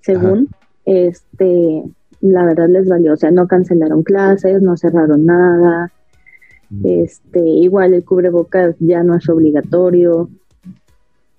[0.00, 0.48] según,
[0.84, 1.84] este,
[2.20, 5.92] la verdad les valió, o sea, no cancelaron clases, no cerraron nada,
[6.70, 6.86] mm.
[6.86, 10.28] este, igual el cubrebocas ya no es obligatorio.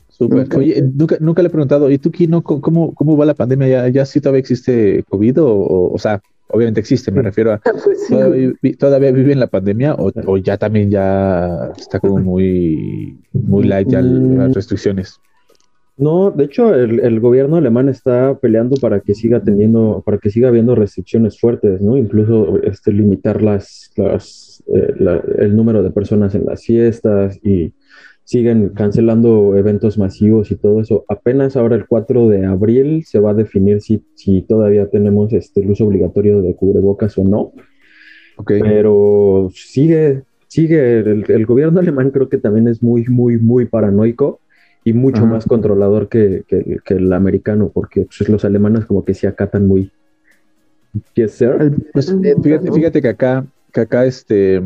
[0.09, 0.47] Súper.
[0.55, 3.67] Oye, nunca, nunca le he preguntado, ¿y tú, Kino, cómo, cómo va la pandemia?
[3.67, 8.77] ¿Ya, ya sí todavía existe COVID o, o sea, obviamente existe, me refiero a pues
[8.77, 14.01] ¿todavía, vive en la pandemia o, ya también ya está como muy, muy light ya
[14.01, 14.37] mm.
[14.37, 15.19] las restricciones.
[15.97, 20.47] No, de hecho el, gobierno alemán está peleando para que siga teniendo, para que siga
[20.47, 21.97] habiendo restricciones fuertes, ¿no?
[21.97, 24.93] Incluso este, limitar las, las eh,
[25.39, 27.73] el número de personas en las fiestas y
[28.29, 31.03] siguen cancelando eventos masivos y todo eso.
[31.09, 35.61] Apenas ahora el 4 de abril se va a definir si, si todavía tenemos este,
[35.61, 37.53] el uso obligatorio de cubrebocas o no.
[38.37, 38.61] Okay.
[38.61, 44.39] Pero sigue, sigue, el, gobierno alemán creo que también es muy, muy, muy paranoico
[44.83, 46.43] y mucho más controlador que,
[46.85, 49.91] el americano, porque pues, los alemanes como que se acatan muy.
[51.15, 51.75] Yes, sir.
[51.93, 54.61] Pues, fíjate, fíjate que acá, que acá este,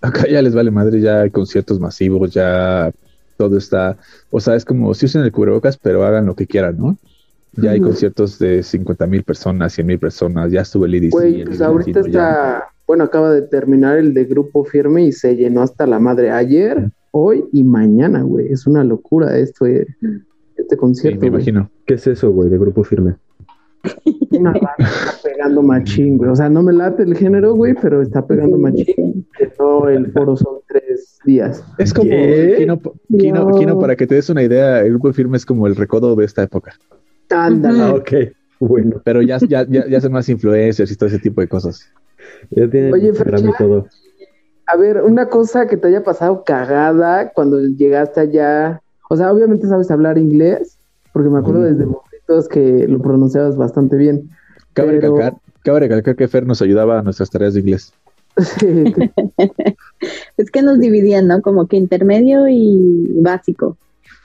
[0.00, 2.92] acá ya les vale madre, ya hay conciertos masivos, ya
[3.36, 3.96] todo está,
[4.30, 6.98] o sea, es como si usen el cubrebocas, pero hagan lo que quieran, ¿no?
[7.54, 11.10] Ya hay conciertos de 50 mil personas, 100 mil personas, ya estuvo el IDC.
[11.10, 15.62] Güey, pues ahorita está, bueno, acaba de terminar el de Grupo Firme y se llenó
[15.62, 18.52] hasta la madre ayer, hoy y mañana, güey.
[18.52, 19.86] Es una locura esto, eh,
[20.56, 21.20] este concierto.
[21.20, 21.70] me imagino.
[21.86, 23.16] ¿Qué es eso, güey, de Grupo Firme?
[24.30, 24.76] Una banda
[25.38, 26.30] pegando machín, güey.
[26.30, 29.24] O sea, no me late el género, güey, pero está pegando machín.
[29.58, 31.64] no, el foro son tres días.
[31.78, 32.80] Es como, Kino,
[33.56, 36.24] Kino, para que te des una idea, el grupo firme es como el recodo de
[36.24, 36.72] esta época.
[37.30, 37.82] Ándale.
[37.82, 38.12] Ah, ok,
[38.58, 39.00] bueno.
[39.04, 41.88] Pero ya, ya, ya, ya son más influencers y todo ese tipo de cosas.
[42.50, 43.86] Ya tienen Oye, y todo.
[44.66, 48.82] A ver, una cosa que te haya pasado cagada cuando llegaste allá.
[49.08, 50.78] O sea, obviamente sabes hablar inglés,
[51.12, 54.30] porque me acuerdo desde momentos que lo pronunciabas bastante bien.
[54.82, 57.92] Cabe, recalcar, cabe recalcar que Fer nos ayudaba a nuestras tareas de inglés.
[58.36, 58.66] Sí.
[60.36, 61.42] es que nos dividían, ¿no?
[61.42, 63.76] Como que intermedio y básico.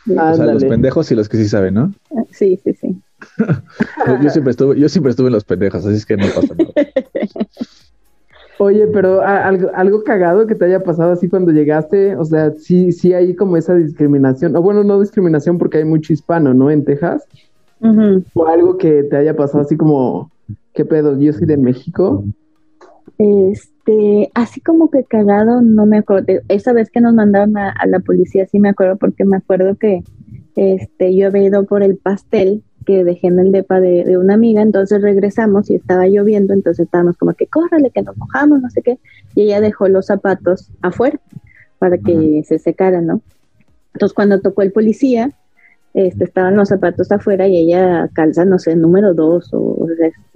[0.09, 1.93] O sea, los pendejos y los que sí saben, ¿no?
[2.31, 2.95] Sí, sí, sí.
[4.21, 6.73] yo, siempre estuve, yo siempre estuve en los pendejos, así es que no pasa nada.
[8.59, 12.91] Oye, pero algo, algo cagado que te haya pasado así cuando llegaste, o sea, sí,
[12.91, 16.69] sí hay como esa discriminación, o bueno, no discriminación porque hay mucho hispano, ¿no?
[16.69, 17.25] En Texas.
[18.33, 20.31] O algo que te haya pasado así como,
[20.73, 21.19] ¿qué pedo?
[21.19, 22.23] Yo soy de México.
[23.17, 26.41] Este, así como que cagado, no me acuerdo.
[26.47, 29.75] Esa vez que nos mandaron a, a la policía, sí me acuerdo, porque me acuerdo
[29.75, 30.03] que
[30.55, 34.61] este, yo había ido por el pastel que dejé en el depa de, una amiga,
[34.61, 38.81] entonces regresamos y estaba lloviendo, entonces estábamos como que córrele, que nos mojamos, no sé
[38.81, 38.99] qué,
[39.35, 41.19] y ella dejó los zapatos afuera
[41.79, 43.21] para que se secaran, ¿no?
[43.93, 45.31] Entonces cuando tocó el policía,
[45.93, 49.87] este, estaban los zapatos afuera y ella calza, no sé, número dos o,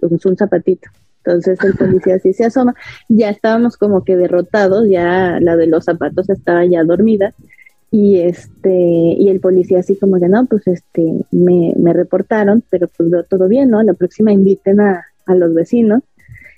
[0.01, 0.89] es un zapatito.
[1.17, 2.73] Entonces el policía así se asoma,
[3.09, 7.33] ya estábamos como que derrotados, ya la de los zapatos estaba ya dormida
[7.91, 12.89] y este y el policía así como que no pues este me, me reportaron pero
[12.89, 16.03] pues veo todo bien no la próxima inviten a, a los vecinos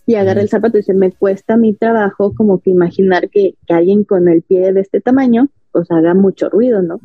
[0.08, 3.74] y agarra el zapato y dice me cuesta mi trabajo como que imaginar que, que
[3.76, 7.00] alguien con el pie de este tamaño pues haga mucho ruido no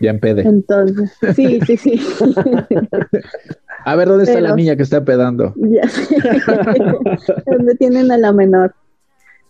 [0.00, 0.42] ya en pede.
[0.42, 2.00] Entonces sí sí sí.
[3.84, 5.82] A ver dónde está la niña que está pedando ya
[7.46, 8.74] donde tienen a la menor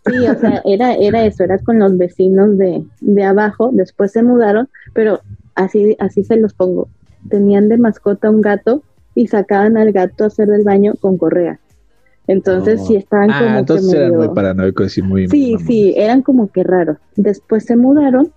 [0.07, 4.23] Sí, o sea, era, era eso, era con los vecinos de, de abajo, después se
[4.23, 5.21] mudaron, pero
[5.55, 6.89] así, así se los pongo.
[7.29, 8.83] Tenían de mascota un gato
[9.15, 11.61] y sacaban al gato a hacer del baño con correa.
[12.27, 15.29] Entonces sí estaban ah, como entonces eran muy paranoicos y muy...
[15.29, 16.97] Sí, sí, eran como que raros.
[17.17, 18.33] Después se mudaron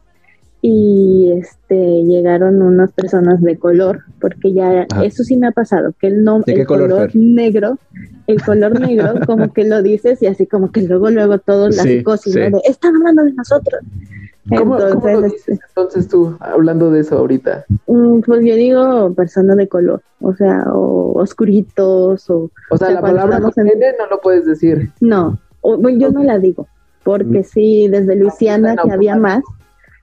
[0.66, 6.08] y este llegaron unas personas de color, porque ya eso sí me ha pasado, que
[6.08, 7.78] el, nombre el color, negro,
[8.28, 11.86] el color negro, como que lo dices y así como que luego, luego todos las
[12.06, 13.82] cosas, están hablando de nosotros.
[14.58, 17.66] ¿Cómo, entonces, este entonces tú, hablando de eso ahorita?
[17.88, 22.50] Mm, pues yo digo personas de color, o sea, o oscuritos, o...
[22.70, 24.92] O sea, la palabra no, no lo puedes decir.
[25.02, 26.70] No, yo no la digo,
[27.04, 27.44] porque mm.
[27.44, 29.44] sí, desde Luisiana que había más,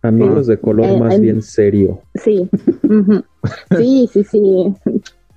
[0.03, 2.01] Amigos de color eh, más bien serio.
[2.15, 2.49] Sí.
[3.77, 4.75] Sí, sí, sí.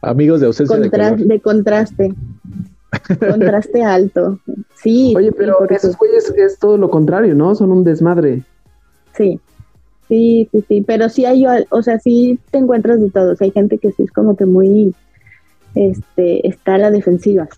[0.02, 1.18] Amigos de ausencia de color.
[1.18, 2.14] De contraste.
[3.20, 4.40] contraste alto.
[4.76, 5.14] Sí.
[5.16, 7.56] Oye, pero esos güeyes es todo lo contrario, ¿no?
[7.56, 8.44] Son un desmadre.
[9.16, 9.40] Sí.
[10.08, 10.84] Sí, sí, sí.
[10.86, 13.42] Pero sí hay, o sea, sí te encuentras de todos.
[13.42, 14.96] Hay gente que sí es como que muy,
[15.76, 17.50] este, está a la defensiva,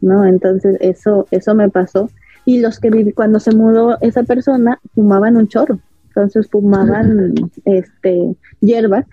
[0.00, 0.26] ¿no?
[0.26, 2.10] Entonces eso, eso me pasó.
[2.44, 5.78] Y los que viví, cuando se mudó esa persona, fumaban un chorro
[6.22, 9.06] entonces fumaban este, hierbas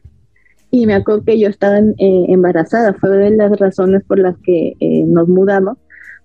[0.69, 4.73] y me acuerdo que yo estaba eh, embarazada, fue de las razones por las que
[4.79, 5.77] eh, nos mudamos,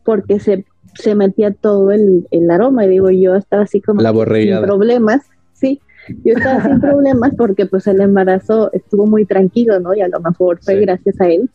[0.04, 0.64] porque se,
[0.94, 5.80] se metía todo el, aroma y digo, yo estaba así como sin problemas, sí,
[6.24, 9.94] yo estaba sin problemas porque pues el embarazo estuvo muy tranquilo, ¿no?
[9.94, 11.48] Y a lo mejor fue gracias a él.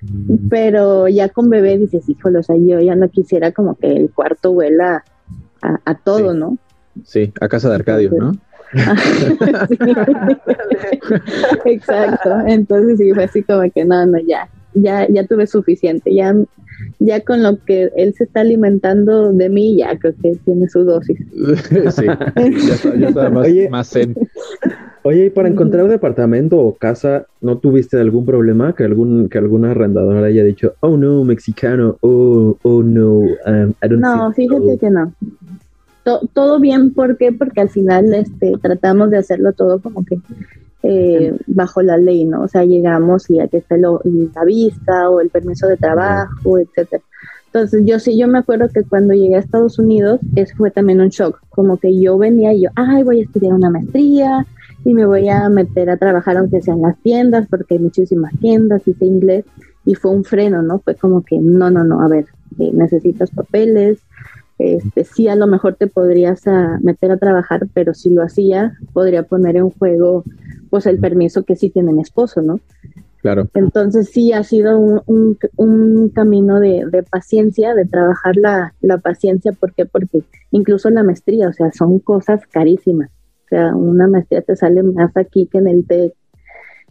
[0.00, 0.48] Mm.
[0.48, 4.10] Pero ya con bebé dices, híjole, o sea, yo ya no quisiera como que el
[4.10, 5.04] cuarto huela
[5.60, 6.58] a, todo, ¿no?
[7.04, 8.32] Sí, a casa de Arcadio, ¿no?
[11.64, 12.40] Exacto.
[12.46, 16.14] Entonces sí fue así como que no, no, ya, ya, ya tuve suficiente.
[16.14, 16.34] Ya,
[16.98, 20.84] ya con lo que él se está alimentando de mí, ya creo que tiene su
[20.84, 21.18] dosis.
[21.94, 22.06] sí,
[22.98, 23.96] ya está, más, Oye, más
[25.02, 29.70] Oye, y para encontrar departamento o casa, ¿no tuviste algún problema que algún que alguna
[29.70, 35.12] arrendadora haya dicho, oh no, mexicano, oh, oh no, um, No, fíjate que no.
[36.32, 37.32] Todo bien, ¿por qué?
[37.32, 40.18] Porque al final este, tratamos de hacerlo todo como que
[40.82, 42.42] eh, bajo la ley, ¿no?
[42.42, 47.02] O sea, llegamos y aquí está la vista o el permiso de trabajo, etcétera.
[47.46, 51.00] Entonces, yo sí, yo me acuerdo que cuando llegué a Estados Unidos, eso fue también
[51.00, 54.46] un shock, como que yo venía y yo, ay, voy a estudiar una maestría
[54.84, 58.86] y me voy a meter a trabajar aunque sean las tiendas, porque hay muchísimas tiendas,
[58.86, 59.44] hice inglés,
[59.84, 60.80] y fue un freno, ¿no?
[60.80, 62.26] Fue como que, no, no, no, a ver,
[62.58, 63.98] eh, necesitas papeles,
[64.58, 68.76] este, sí a lo mejor te podrías a meter a trabajar, pero si lo hacía,
[68.92, 70.24] podría poner en juego
[70.70, 72.60] pues el permiso que sí tiene mi esposo, ¿no?
[73.20, 73.48] Claro.
[73.54, 79.52] Entonces sí ha sido un, un, camino de, de, paciencia, de trabajar la, la paciencia,
[79.52, 79.84] ¿por qué?
[79.84, 83.10] Porque incluso la maestría, o sea, son cosas carísimas.
[83.46, 86.14] O sea, una maestría te sale más aquí que en el TEC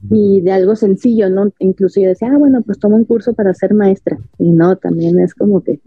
[0.10, 1.52] y de algo sencillo, ¿no?
[1.60, 4.18] Incluso yo decía, ah, bueno, pues tomo un curso para ser maestra.
[4.38, 5.80] Y no, también es como que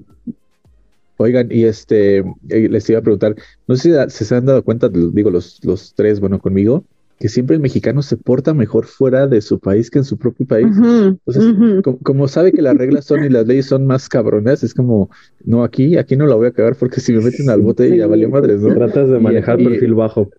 [1.18, 3.34] Oigan, y este, eh, les iba a preguntar,
[3.66, 6.84] no sé si se han dado cuenta, digo los, los tres, bueno, conmigo,
[7.18, 10.46] que siempre el mexicano se porta mejor fuera de su país que en su propio
[10.46, 10.68] país.
[10.76, 15.10] Entonces, como, sabe que las reglas son y las leyes son más cabronas, es como,
[15.44, 18.06] no, aquí, aquí no la voy a cagar porque si me meten al bote ya
[18.06, 18.72] valió madres, ¿no?
[18.72, 20.30] Tratas de manejar perfil bajo.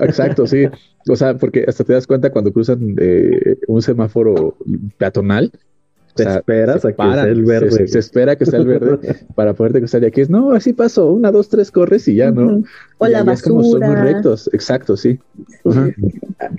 [0.00, 0.66] Exacto, sí.
[1.08, 4.56] O sea, porque hasta te das cuenta cuando cruzan eh, un semáforo
[4.98, 5.50] peatonal,
[6.14, 7.88] te esperas a que sea el verde.
[7.88, 10.02] Se, espera que sea el verde para poderte cruzar.
[10.02, 12.62] Y aquí es, no, así pasó, una, dos, tres, corres y ya, ¿no?
[12.98, 13.32] O la basura.
[13.32, 15.18] Es como son muy rectos, exacto, sí.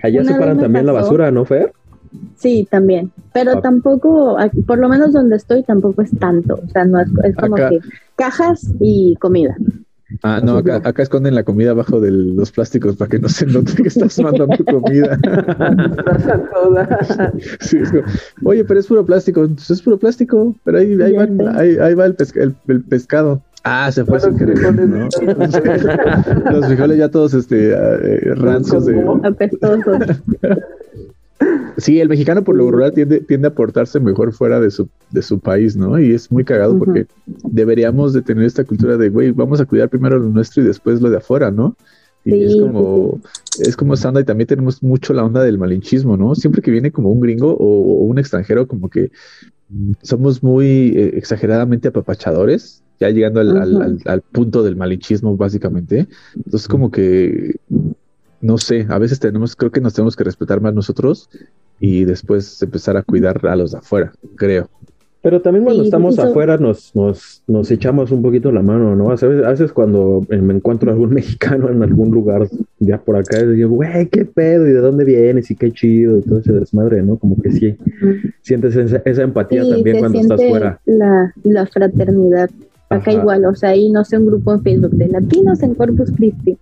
[0.01, 1.73] Allá separan también la basura, ¿no, Fer?
[2.35, 3.11] Sí, también.
[3.33, 3.61] Pero ah.
[3.61, 4.37] tampoco,
[4.67, 6.59] por lo menos donde estoy, tampoco es tanto.
[6.63, 7.79] O sea, no es, es como que
[8.15, 9.55] cajas y comida.
[10.21, 13.45] Ah, no, acá, acá, esconden la comida abajo de los plásticos para que no se
[13.45, 15.17] note que estás mandando comida.
[17.59, 17.91] sí, es
[18.43, 19.41] Oye, pero es puro plástico.
[19.41, 21.15] Entonces es puro plástico, pero ahí, ahí,
[21.55, 22.15] ahí, ahí va el,
[22.67, 23.41] el, pescado.
[23.63, 24.73] Ah, se fue sin querer.
[24.73, 25.07] ¿no?
[26.51, 28.85] los frijoles ya todos este, eh, rancios.
[28.85, 29.03] De...
[29.23, 29.99] Apestosos.
[31.77, 35.21] Sí, el mexicano por lo rural tiende, tiende a portarse mejor fuera de su, de
[35.21, 35.99] su país, ¿no?
[35.99, 37.07] Y es muy cagado porque
[37.43, 41.01] deberíamos de tener esta cultura de, güey, vamos a cuidar primero lo nuestro y después
[41.01, 41.75] lo de afuera, ¿no?
[42.25, 43.19] Y es como,
[43.59, 46.35] es como esa onda y también tenemos mucho la onda del malinchismo, ¿no?
[46.35, 49.11] Siempre que viene como un gringo o, un extranjero, como que
[50.01, 56.07] somos muy eh, exageradamente apapachadores, ya llegando al, al, punto del malinchismo, básicamente.
[56.35, 57.55] Entonces, como que
[58.43, 61.29] no sé, a veces tenemos, creo que nos tenemos que respetar más nosotros
[61.79, 64.69] y después empezar a cuidar a los de afuera, creo.
[65.21, 69.07] Pero también cuando estamos afuera nos, nos, nos echamos un poquito la mano, ¿no?
[69.07, 73.41] A veces, a veces cuando me encuentro algún mexicano en algún lugar ya por acá,
[73.41, 77.01] digo, güey, qué pedo, y de dónde vienes, y qué chido, y todo ese desmadre,
[77.01, 77.15] ¿no?
[77.15, 77.77] Como que sí,
[78.41, 80.81] sientes esa, empatía también cuando estás fuera.
[80.85, 82.49] La, la fraternidad.
[82.89, 86.11] Acá igual, o sea, ahí no sé, un grupo en Facebook de latinos en Corpus
[86.11, 86.57] Christi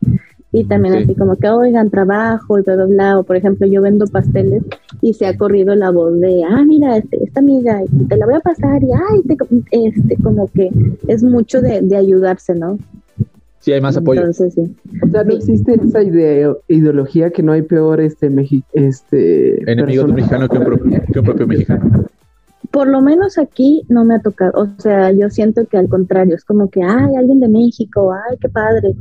[0.52, 4.06] y también así como que oigan trabajo y todo bla, o por ejemplo yo vendo
[4.08, 4.64] pasteles
[5.02, 8.26] y se ha corrido la voz de ah mira este, esta amiga y te la
[8.26, 9.38] voy a pasar y ay te,
[9.72, 10.70] este como que
[11.08, 12.78] es mucho de, de ayudarse no
[13.60, 14.22] sí hay más apoyo.
[14.22, 14.76] Entonces, sí.
[15.04, 18.30] o sea no existe esa idea ideología que no hay peor este
[18.74, 22.08] este enemigo mexicano que un, que un propio mexicano
[22.72, 26.36] por lo menos aquí no me ha tocado, o sea, yo siento que al contrario,
[26.36, 28.96] es como que, ay, alguien de México, ay, qué padre,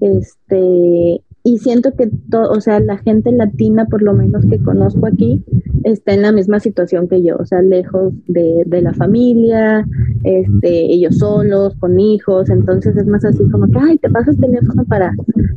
[0.00, 5.06] este, y siento que, todo, o sea, la gente latina, por lo menos que conozco
[5.06, 5.42] aquí,
[5.84, 9.86] está en la misma situación que yo, o sea, lejos de, de la familia,
[10.24, 14.40] este, ellos solos, con hijos, entonces es más así como que, ay, te pasas el
[14.40, 15.14] teléfono para,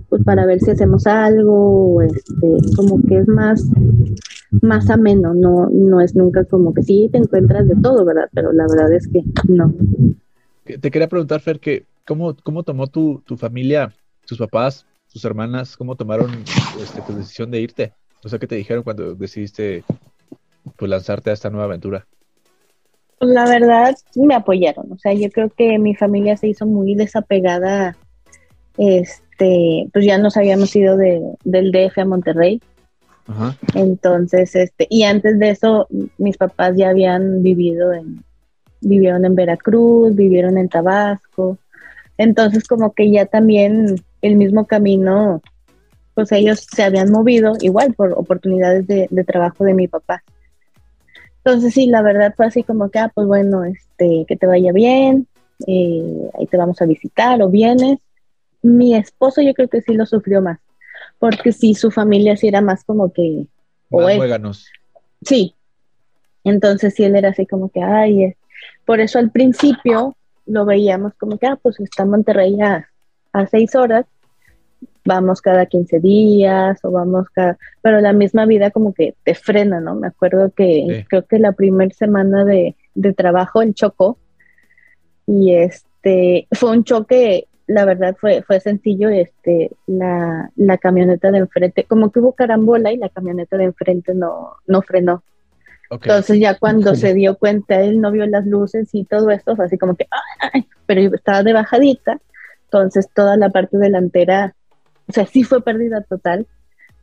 [0.10, 3.70] pues, para ver si hacemos algo, este, como que es más,
[4.62, 8.30] más ameno, no, no es nunca como que sí te encuentras de todo, ¿verdad?
[8.34, 9.74] Pero la verdad es que no.
[10.64, 13.94] Te quería preguntar, Fer, que ¿cómo, cómo tomó tu, tu familia,
[14.26, 16.32] tus papás, tus hermanas, cómo tomaron
[16.80, 17.94] este, tu decisión de irte?
[18.24, 19.84] O sea, ¿qué te dijeron cuando decidiste
[20.78, 22.06] pues, lanzarte a esta nueva aventura?
[23.20, 24.92] La verdad, me apoyaron.
[24.92, 27.96] O sea, yo creo que mi familia se hizo muy desapegada.
[28.78, 32.62] Este, pues ya nos habíamos ido de, del DF a Monterrey.
[33.74, 38.24] Entonces, este, y antes de eso, mis papás ya habían vivido en,
[38.82, 41.58] vivieron en Veracruz, vivieron en Tabasco.
[42.18, 45.42] Entonces, como que ya también el mismo camino,
[46.14, 50.24] pues ellos se habían movido igual por oportunidades de, trabajo de mi papá.
[51.38, 54.72] Entonces, sí, la verdad fue así como que, ah, pues bueno, este, que te vaya
[54.72, 55.28] bien,
[55.68, 58.00] eh, ahí te vamos a visitar o vienes.
[58.62, 60.60] Mi esposo yo creo que sí lo sufrió más
[61.24, 63.46] porque sí, su familia sí era más como que...
[63.90, 64.18] Más
[65.22, 65.56] Sí.
[66.44, 68.36] Entonces sí, él era así como que, ay,
[68.84, 72.90] por eso al principio lo veíamos como que, ah, pues está Monterrey a
[73.32, 74.06] a seis horas,
[75.06, 79.80] vamos cada 15 días o vamos cada, pero la misma vida como que te frena,
[79.80, 79.96] ¿no?
[79.96, 84.18] Me acuerdo que creo que la primera semana de, de trabajo el chocó
[85.26, 91.40] y este fue un choque, la verdad fue, fue sencillo, este, la, la camioneta de
[91.40, 95.24] enfrente, como que hubo carambola y la camioneta de enfrente no, no frenó.
[95.90, 99.66] Entonces ya cuando se dio cuenta, él no vio las luces y todo esto, fue
[99.66, 100.08] así como que,
[100.54, 100.66] ¡ay!
[100.88, 102.20] pero estaba de bajadita,
[102.66, 104.56] entonces toda la parte delantera
[105.08, 106.48] o sea, sí fue pérdida total,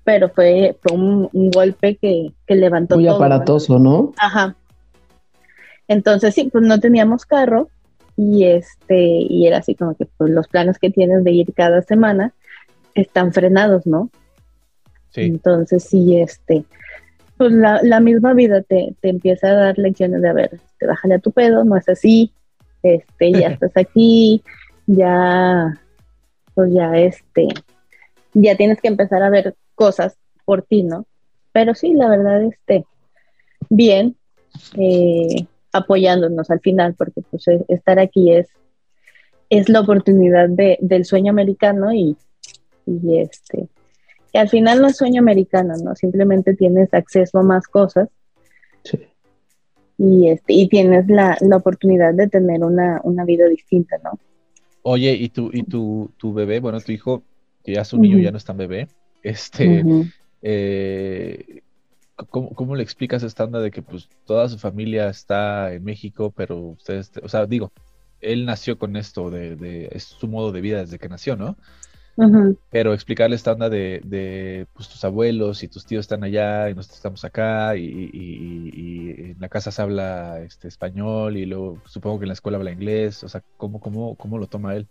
[0.04, 4.12] pero fue, un, golpe que, que levantó Muy aparatoso, ¿no?
[4.18, 4.56] Ajá.
[5.86, 7.68] Entonces, sí, pues no teníamos carro
[8.22, 11.80] y este, y era así como que pues, los planes que tienes de ir cada
[11.80, 12.34] semana
[12.94, 14.10] están frenados, ¿no?
[15.08, 15.22] Sí.
[15.22, 16.64] Entonces, sí, este,
[17.38, 20.86] pues la, la misma vida te, te, empieza a dar lecciones de, a ver, te
[20.86, 22.30] bájale a tu pedo, no es así,
[22.82, 24.42] este, ya estás aquí,
[24.86, 25.80] ya,
[26.54, 27.48] pues ya, este,
[28.34, 31.06] ya tienes que empezar a ver cosas por ti, ¿no?
[31.52, 32.84] Pero sí, la verdad, este,
[33.70, 34.14] bien,
[34.76, 38.48] eh, apoyándonos al final, porque pues e, estar aquí es,
[39.48, 42.16] es la oportunidad de, del sueño americano y,
[42.86, 43.68] y este,
[44.32, 45.94] que al final no es sueño americano, ¿no?
[45.94, 48.08] Simplemente tienes acceso a más cosas.
[48.84, 48.98] Sí.
[49.98, 54.18] Y, este, y tienes la, la oportunidad de tener una, una, vida distinta, ¿no?
[54.82, 57.22] Oye, ¿y tu, y tu, tu bebé, bueno, tu hijo,
[57.62, 58.88] que ya su niño, ya no es tan bebé,
[59.22, 59.84] este,
[60.40, 61.62] eh,
[62.28, 66.58] ¿cómo, le explicas esta onda de que pues toda su familia está en México, pero
[66.58, 67.72] ustedes, o sea, digo,
[68.20, 71.56] él nació con esto, de, es su modo de vida desde que nació, ¿no?
[72.70, 76.74] Pero explicarle esta onda de, de, pues tus abuelos y tus tíos están allá y
[76.74, 82.24] nosotros estamos acá y, en la casa se habla este, español y luego supongo que
[82.24, 84.86] en la escuela habla inglés, o sea, ¿cómo, cómo, cómo lo toma él?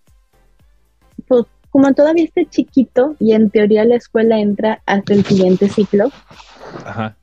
[1.27, 6.11] Pues como todavía está chiquito y en teoría la escuela entra hasta el siguiente ciclo,
[6.85, 7.15] Ajá.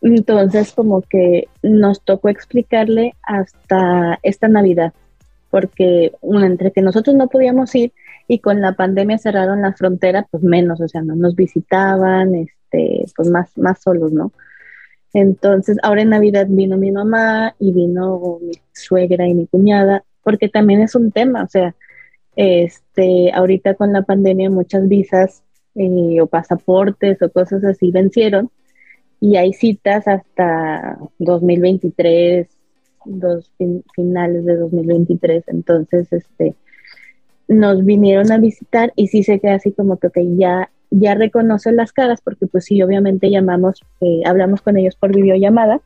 [0.00, 4.92] Entonces como que nos tocó explicarle hasta esta Navidad,
[5.50, 7.92] porque entre que nosotros no podíamos ir
[8.28, 13.06] y con la pandemia cerraron la frontera, pues menos, o sea, no nos visitaban, este,
[13.16, 14.32] pues más, más solos, ¿no?
[15.14, 20.50] Entonces, ahora en Navidad vino mi mamá y vino mi suegra y mi cuñada, porque
[20.50, 21.74] también es un tema, o sea,
[22.36, 25.42] este, ahorita con la pandemia muchas visas
[25.74, 28.50] eh, o pasaportes o cosas así vencieron
[29.20, 32.48] y hay citas hasta 2023,
[33.04, 33.50] dos
[33.94, 35.44] finales de 2023.
[35.48, 36.54] Entonces, este,
[37.48, 41.92] nos vinieron a visitar y sí se queda así como que ya, ya reconocen las
[41.92, 45.80] caras porque pues sí, obviamente llamamos, eh, hablamos con ellos por videollamada,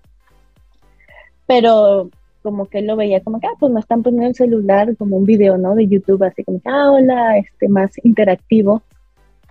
[1.47, 2.11] pero
[2.43, 5.17] como que él lo veía como que, ah, pues me están poniendo el celular como
[5.17, 5.77] un video, ¿no?
[5.77, 8.83] De YouTube, así como ah, hola, este, más interactivo.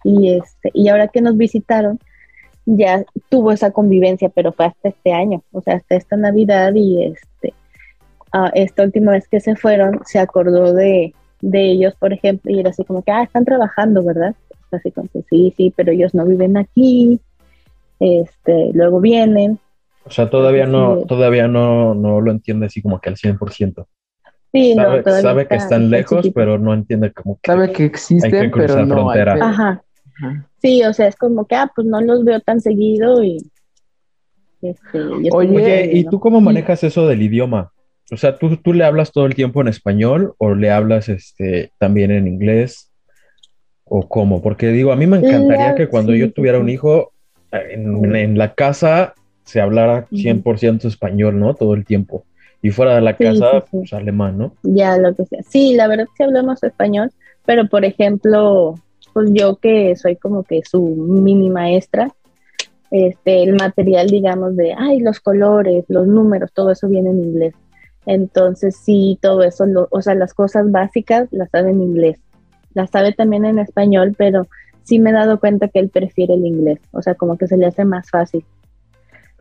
[0.04, 2.00] Y, este, y ahora que nos visitaron,
[2.66, 7.04] ya tuvo esa convivencia, pero fue hasta este año, o sea, hasta esta Navidad y
[7.04, 7.54] este,
[8.54, 12.70] esta última vez que se fueron, se acordó de, de ellos, por ejemplo, y era
[12.70, 14.36] así como que, ah, están trabajando, ¿verdad?
[14.72, 17.20] Así como que sí, sí, pero ellos no viven aquí,
[18.00, 19.60] este, luego vienen,
[20.04, 23.86] o sea, todavía no, todavía no, no lo entiende así como que al 100%.
[24.52, 28.52] Sí, sabe, no, sabe que están lejos, pero no entiende como que sabe que existen,
[28.52, 29.38] pero no frontera.
[29.40, 29.84] Ajá.
[30.62, 33.38] Sí, o sea, es como que, ah, pues no los veo tan seguido y...
[34.62, 35.02] Este,
[35.32, 37.72] Oye, ¿y tú cómo manejas eso del idioma?
[38.12, 41.72] O sea, ¿tú, ¿tú le hablas todo el tiempo en español o le hablas este,
[41.80, 42.92] también en inglés?
[43.86, 44.42] ¿O cómo?
[44.42, 47.12] Porque digo, a mí me encantaría que cuando yo tuviera un hijo,
[47.52, 51.56] en, en, la casa se hablara 100% español, ¿no?
[51.56, 52.26] Todo el tiempo.
[52.62, 54.54] Y fuera de la casa, pues alemán, ¿no?
[54.64, 55.42] Ya, lo que sea.
[55.44, 57.12] Sí, la verdad es que hablamos español,
[57.46, 58.76] pero por ejemplo,
[59.14, 62.14] pues yo que soy como que su mini maestra,
[62.92, 67.54] este, el material, digamos, de, ay, los colores, los números, todo eso viene en inglés.
[68.06, 72.20] Entonces, sí, todo eso, o sea, las cosas básicas las sabe en inglés.
[72.74, 74.48] Las sabe también en español, pero
[74.84, 76.80] sí me he dado cuenta que él prefiere el inglés.
[76.92, 78.44] O sea, como que se le hace más fácil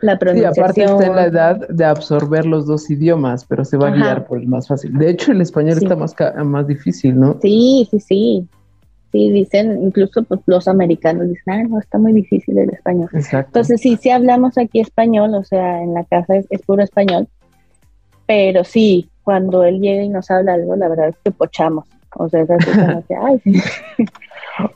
[0.01, 0.55] la pronunciación.
[0.55, 3.91] Sí, aparte está en la edad de absorber los dos idiomas, pero se va a
[3.91, 4.93] guiar por el más fácil.
[4.97, 6.15] De hecho, el español está más,
[6.45, 7.39] más difícil, ¿no?
[7.43, 8.49] Sí, sí, sí.
[9.13, 13.09] Sí, dicen, incluso pues, los americanos dicen, ah, no, está muy difícil el español.
[13.13, 13.49] Exacto.
[13.49, 17.29] Entonces, sí, sí hablamos aquí español, o sea, en la casa es, puro español,
[18.27, 21.87] pero sí, cuando él llega y nos habla algo, la verdad es que pochamos.
[22.17, 23.61] O sea, es así como que, ay, sí.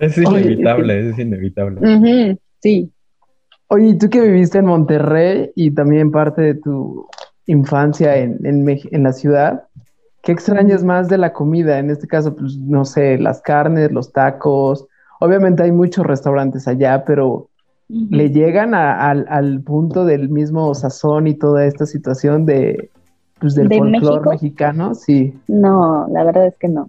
[0.00, 2.38] Es inevitable, es inevitable.
[2.60, 2.90] sí.
[3.68, 7.08] Oye, tú que viviste en Monterrey y también parte de tu
[7.46, 9.64] infancia en, en, la ciudad,
[10.24, 11.78] ¿Qué extrañas más de la comida?
[11.78, 14.86] En este caso, pues, no sé, las carnes, los tacos.
[15.20, 17.48] Obviamente hay muchos restaurantes allá, pero
[17.88, 22.90] ¿le llegan al punto del mismo sazón y toda esta situación de,
[23.38, 24.94] pues, del folclore mexicano?
[24.94, 25.38] Sí.
[25.46, 26.88] No, la verdad es que no.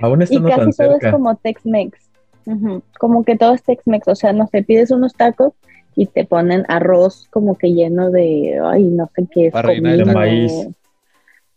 [0.00, 1.96] Aún está y casi todo es como Tex-Mex.
[2.98, 4.08] Como que todo es Tex-Mex.
[4.08, 5.52] O sea, no sé, pides unos tacos
[5.94, 9.52] y te ponen arroz como que lleno de, ay, no sé qué es.
[9.52, 10.68] de maíz.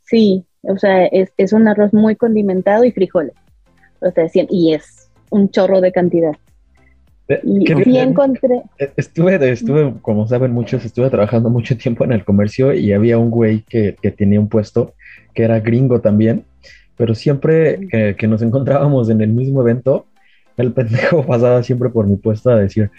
[0.03, 3.36] Sí, o sea, es, es un arroz muy condimentado y frijoles.
[4.01, 6.34] O sea, y es un chorro de cantidad.
[7.28, 8.61] Eh, y sí encontré.
[8.78, 13.18] Eh, estuve, estuve, como saben muchos, estuve trabajando mucho tiempo en el comercio y había
[13.18, 14.93] un güey que, que tenía un puesto
[15.34, 16.45] que era gringo también,
[16.97, 20.05] pero siempre que, que, nos encontrábamos en el mismo evento,
[20.57, 22.89] el pendejo pasaba siempre por mi puesto a decir,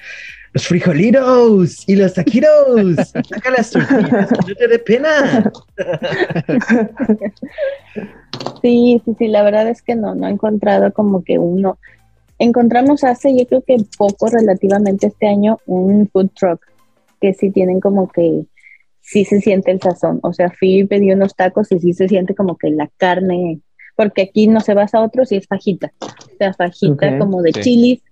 [0.53, 2.97] los frijolitos y los taquitos.
[3.29, 5.53] Saca las tortillas, no te dé pena.
[8.61, 11.79] Sí, sí, sí, la verdad es que no, no he encontrado como que uno.
[12.39, 16.61] Encontramos hace, yo creo que poco relativamente este año, un food truck
[17.21, 18.45] que sí tienen como que
[19.01, 20.21] sí se siente el sazón.
[20.23, 23.61] O sea, fui y pedí unos tacos y sí se siente como que la carne,
[23.97, 25.93] porque aquí no se basa a otros y es fajita.
[26.01, 28.03] O sea, fajita como de chilis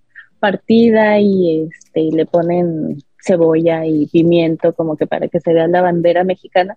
[0.40, 5.80] partida y este le ponen cebolla y pimiento como que para que se vea la
[5.80, 6.76] bandera mexicana,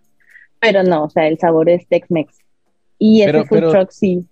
[0.59, 2.33] pero no, o sea, el sabor es Tex-Mex.
[2.99, 4.25] Y ese food truck sí.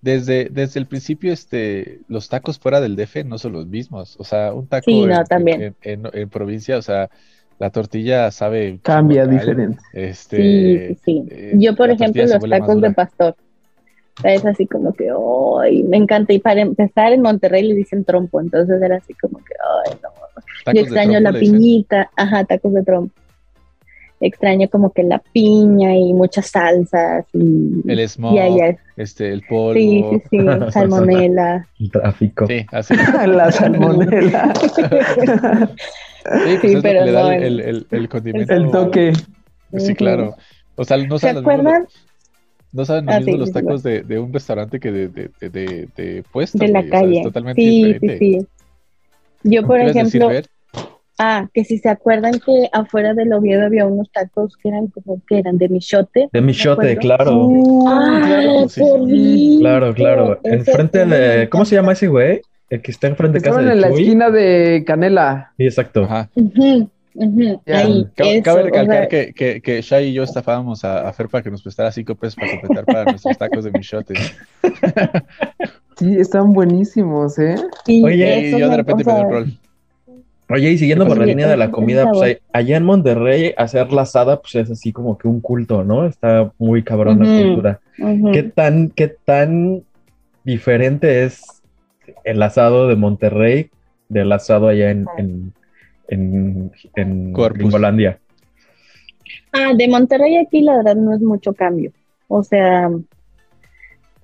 [0.00, 4.16] Desde, desde el principio, este, los tacos fuera del DF no son los mismos.
[4.18, 7.10] O sea, un taco en, provincia, o sea,
[7.58, 8.78] la tortilla sabe.
[8.82, 9.78] Cambia diferente.
[9.92, 13.36] Este, sí, sí, eh, Yo, por ejemplo, los tacos de pastor
[14.24, 15.08] es así como que,
[15.62, 15.82] ¡ay!
[15.84, 16.32] me encanta.
[16.32, 19.54] Y para empezar, en Monterrey le dicen trompo, entonces era así como que,
[19.86, 20.72] ¡ay, no!
[20.72, 23.14] Yo extraño la piñita, ajá, tacos de trompo.
[24.20, 27.82] Extraño como que la piña y muchas salsas y...
[27.86, 28.36] El smog,
[28.96, 29.74] este, el polvo.
[29.74, 31.68] Sí, sí, sí, salmonela.
[31.78, 32.46] el tráfico.
[32.48, 32.94] Sí, así.
[33.26, 34.52] la salmonela.
[34.56, 34.82] sí,
[36.60, 38.52] pues pero no, el, el, el, condimento.
[38.52, 39.12] El toque.
[39.76, 40.34] Sí, claro.
[40.74, 41.86] O sea, no ¿Se acuerdan?
[42.72, 45.88] No saben lo ah, mismo los tacos de, de, un restaurante que de, de, de,
[45.96, 46.58] de puesto.
[46.58, 47.22] De la calle.
[47.22, 48.18] totalmente sí, diferente.
[48.18, 48.46] Sí, sí.
[49.44, 50.30] Yo, por ejemplo.
[51.20, 55.20] Ah, que si se acuerdan que afuera del Oviedo había unos tacos que eran como
[55.26, 56.28] que eran de michote.
[56.32, 57.48] De michote, claro.
[57.88, 58.66] ah,
[59.58, 60.40] claro, claro.
[60.44, 61.48] Enfrente de.
[61.48, 62.40] ¿Cómo se llama ese güey?
[62.70, 65.54] El que está enfrente de casa de en la esquina de Canela.
[65.56, 66.04] Sí, exacto.
[66.04, 66.28] Ajá.
[67.64, 71.90] Cabe, recalcar que, que, que, Shai y yo estafábamos a, Fer para que nos prestara
[71.90, 74.36] cinco pesos para completar para nuestros tacos de michotes.
[75.96, 77.56] Sí, están buenísimos, ¿eh?
[78.04, 79.58] Oye, y yo de repente me doy el rol.
[80.50, 84.02] Oye, y siguiendo por la línea de la comida, pues allá en Monterrey hacer la
[84.02, 86.06] asada, pues es así como que un culto, ¿no?
[86.06, 87.80] Está muy cabrón la cultura.
[88.32, 89.82] ¿Qué tan, qué tan
[90.44, 91.42] diferente es
[92.24, 93.70] el asado de Monterrey
[94.08, 95.52] del asado allá en, en,
[96.08, 96.72] en
[97.32, 98.18] Gringolandia.
[99.52, 101.92] Ah, de Monterrey aquí la verdad no es mucho cambio.
[102.28, 102.90] O sea,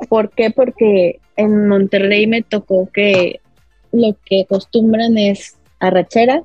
[0.08, 0.50] ¿por qué?
[0.50, 3.40] Porque en Monterrey me tocó que
[3.92, 6.42] lo que acostumbran es arrachera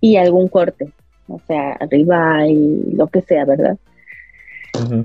[0.00, 0.92] y algún corte.
[1.28, 3.76] O sea, arriba y lo que sea, ¿verdad?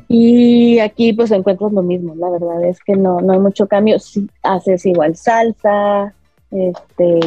[0.09, 3.99] Y aquí pues encuentras lo mismo, la verdad es que no, no hay mucho cambio.
[3.99, 6.13] Si haces igual salsa,
[6.51, 7.19] este,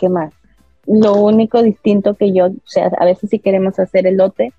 [0.00, 0.32] ¿qué más?
[0.86, 4.52] Lo único distinto que yo, o sea, a veces si queremos hacer elote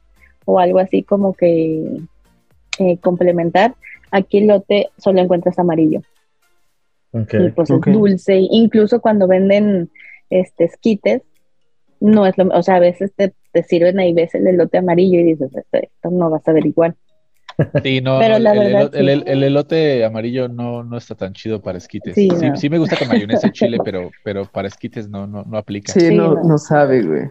[0.46, 2.00] o algo así como que
[2.80, 3.76] eh, complementar,
[4.12, 6.02] aquí el lote solo encuentras amarillo.
[7.14, 9.90] Y pues es dulce, incluso cuando venden
[10.30, 11.22] este esquites,
[12.02, 15.20] no es lo, o sea, a veces te, te sirven ahí ves el elote amarillo
[15.20, 16.96] y dices, esto, no vas a ver igual.
[17.84, 22.16] Sí, no, Pero el, el, elote amarillo no, no está tan chido para esquites.
[22.16, 25.58] Sí, sí, me gusta con mayonesa y chile, pero, pero para esquites no, no, no
[25.58, 25.94] aplica.
[25.94, 27.30] Sí, no, no, sabe, güey.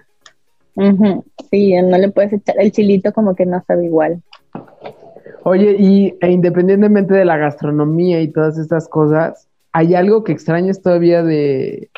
[1.51, 4.22] Sí, no le puedes echar el chilito como que no sabe igual.
[5.45, 10.81] Oye, y e independientemente de la gastronomía y todas estas cosas, ¿hay algo que extrañes
[10.81, 11.91] todavía de,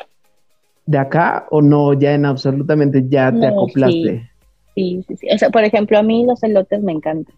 [0.85, 1.93] de acá o no?
[1.93, 4.29] Ya en absolutamente ya te acoplaste.
[4.75, 5.03] Sí.
[5.07, 7.33] sí, sí, O sea, por ejemplo, a mí los elotes me encantan.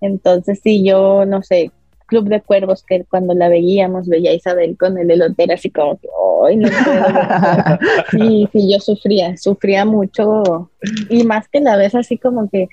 [0.00, 1.70] Entonces, sí, yo, no sé,
[2.06, 5.98] Club de Cuervos, que cuando la veíamos, veía a Isabel con el elotero así como
[5.98, 6.08] que,
[6.46, 7.78] ¡ay, no puedo!
[8.10, 10.70] sí, sí, yo sufría, sufría mucho,
[11.08, 12.68] y más que la vez así como que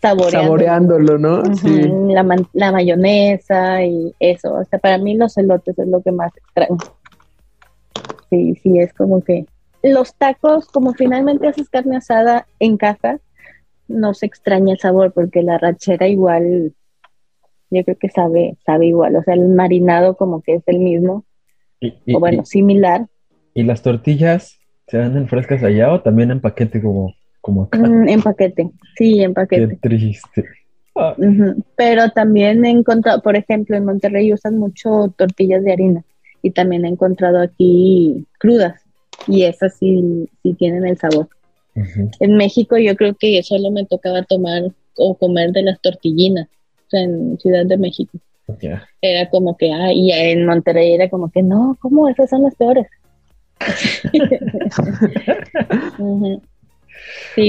[0.00, 1.44] saboreándolo, ¿no?
[1.54, 1.88] sí.
[2.08, 6.32] la, la, mayonesa y eso, o sea, para mí los elotes es lo que más
[6.36, 6.78] extraño.
[8.28, 9.46] Sí, sí, es como que
[9.82, 13.20] los tacos, como finalmente haces carne asada en casa,
[13.88, 16.74] no se extraña el sabor porque la rachera igual
[17.72, 21.24] yo creo que sabe, sabe igual, o sea, el marinado como que es el mismo,
[21.80, 23.06] o bueno, similar.
[23.54, 27.78] ¿Y las tortillas se dan frescas allá o también en paquete como, como acá?
[27.78, 29.68] Mm, en paquete, sí, en paquete.
[29.68, 30.44] Qué triste.
[30.94, 31.16] Ah.
[31.76, 36.04] Pero también he encontrado, por ejemplo, en Monterrey usan mucho tortillas de harina
[36.42, 38.82] y también he encontrado aquí crudas
[39.26, 41.28] y esas sí, sí tienen el sabor.
[41.74, 44.64] En México yo creo que solo me tocaba tomar
[44.96, 46.48] o comer de las tortillinas
[46.92, 48.18] en Ciudad de México.
[49.00, 52.08] Era como que, ah, y en Monterrey era como que, no, ¿cómo?
[52.08, 52.86] Esas son las peores.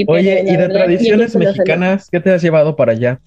[0.06, 3.20] Oye, ¿y de tradiciones mexicanas qué te has llevado para allá?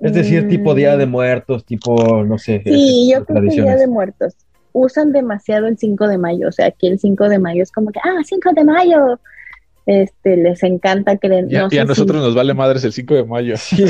[0.00, 1.10] Es decir, tipo Día de mm.
[1.10, 2.62] Muertos, tipo, no sé.
[2.64, 4.34] Sí, yo creo que Día de Muertos.
[4.72, 7.90] Usan demasiado el 5 de mayo, o sea, aquí el 5 de mayo es como
[7.90, 9.18] que, ah, 5 de mayo,
[9.88, 11.46] este, les encanta creer.
[11.48, 13.56] y a nosotros nos vale madres el 5 de mayo.
[13.56, 13.82] Sí,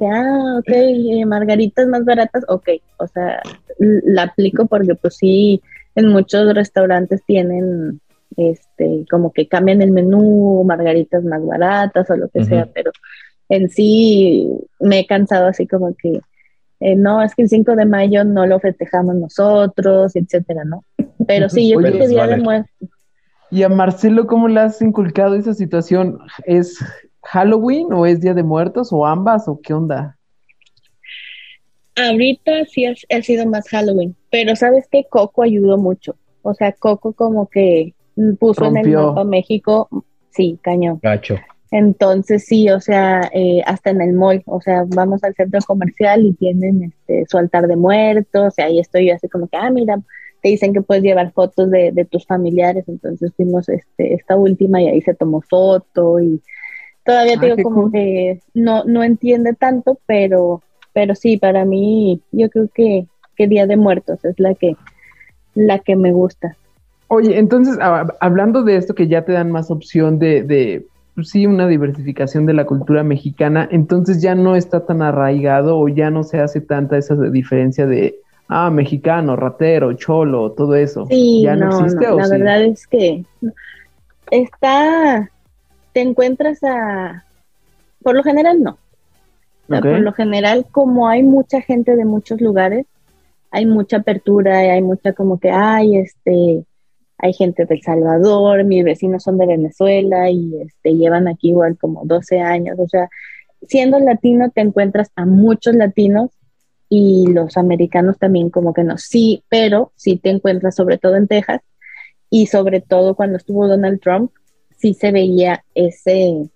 [0.00, 3.42] ah, ok, eh, margaritas más baratas, ok, o sea,
[3.78, 5.60] la aplico porque pues sí,
[5.96, 8.00] en muchos restaurantes tienen,
[8.36, 12.92] este, como que cambian el menú, margaritas más baratas o lo que sea, pero
[13.48, 14.48] en sí
[14.78, 16.20] me he cansado así como que,
[16.78, 20.84] eh, no, es que el 5 de mayo no lo festejamos nosotros, etcétera, ¿no?
[21.26, 22.88] Pero sí, yo creo que Día de Muertos
[23.50, 26.18] ¿Y a Marcelo cómo le has inculcado esa situación?
[26.44, 26.78] ¿Es
[27.22, 30.16] Halloween o es Día de Muertos o ambas o qué onda?
[31.96, 36.14] Ahorita sí ha, sido más Halloween, pero sabes que Coco ayudó mucho.
[36.42, 37.94] O sea, Coco como que
[38.38, 39.88] puso en el mapa México,
[40.30, 41.00] sí, cañón.
[41.02, 41.36] Gacho.
[41.70, 46.24] Entonces sí, o sea, eh, hasta en el mall, o sea, vamos al centro comercial
[46.24, 49.70] y tienen este, su altar de muertos, y ahí estoy yo así como que, ah,
[49.70, 50.00] mira,
[50.42, 54.80] te dicen que puedes llevar fotos de, de tus familiares, entonces fuimos este, esta última
[54.80, 56.40] y ahí se tomó foto y
[57.04, 60.62] todavía ah, digo como que no, no entiende tanto, pero,
[60.92, 64.76] pero sí, para mí yo creo que, que Día de Muertos es la que,
[65.54, 66.56] la que me gusta.
[67.08, 67.78] Oye, entonces,
[68.20, 72.44] hablando de esto que ya te dan más opción de, de pues sí, una diversificación
[72.44, 76.60] de la cultura mexicana, entonces ya no está tan arraigado o ya no se hace
[76.60, 81.06] tanta esa diferencia de ah, mexicano, ratero, cholo, todo eso.
[81.06, 83.24] Sí, ¿Ya no, existe la verdad es que
[84.30, 85.30] está,
[85.92, 87.24] te encuentras a,
[88.02, 88.78] por lo general no.
[89.66, 92.86] Por lo general, como hay mucha gente de muchos lugares,
[93.50, 96.64] hay mucha apertura, y hay mucha como que, ay, este,
[97.18, 101.76] hay gente de El Salvador, mis vecinos son de Venezuela y este, llevan aquí igual
[101.76, 103.10] como 12 años, o sea,
[103.62, 106.30] siendo latino te encuentras a muchos latinos
[106.88, 111.28] y los americanos también como que no, sí, pero sí te encuentras sobre todo en
[111.28, 111.60] Texas
[112.30, 114.32] y sobre todo cuando estuvo Donald Trump,
[114.76, 116.48] sí se veía ese...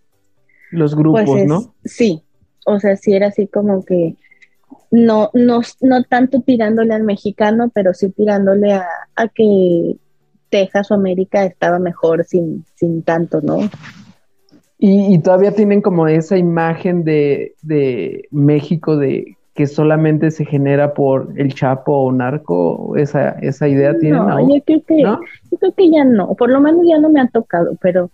[0.71, 1.75] Los grupos, pues ¿no?
[1.85, 2.23] Sí,
[2.65, 4.17] o sea, sí era así como que
[4.91, 9.97] no, no, no tanto tirándole al mexicano, pero sí tirándole a, a que
[10.49, 13.59] Texas o América estaba mejor sin, sin tanto, ¿no?
[14.79, 20.95] Y, y, todavía tienen como esa imagen de, de México de que solamente se genera
[20.95, 25.73] por el Chapo o narco, esa, esa idea tiene no, Yo creo que, yo creo
[25.73, 28.11] que ya no, por lo menos ya no me ha tocado, pero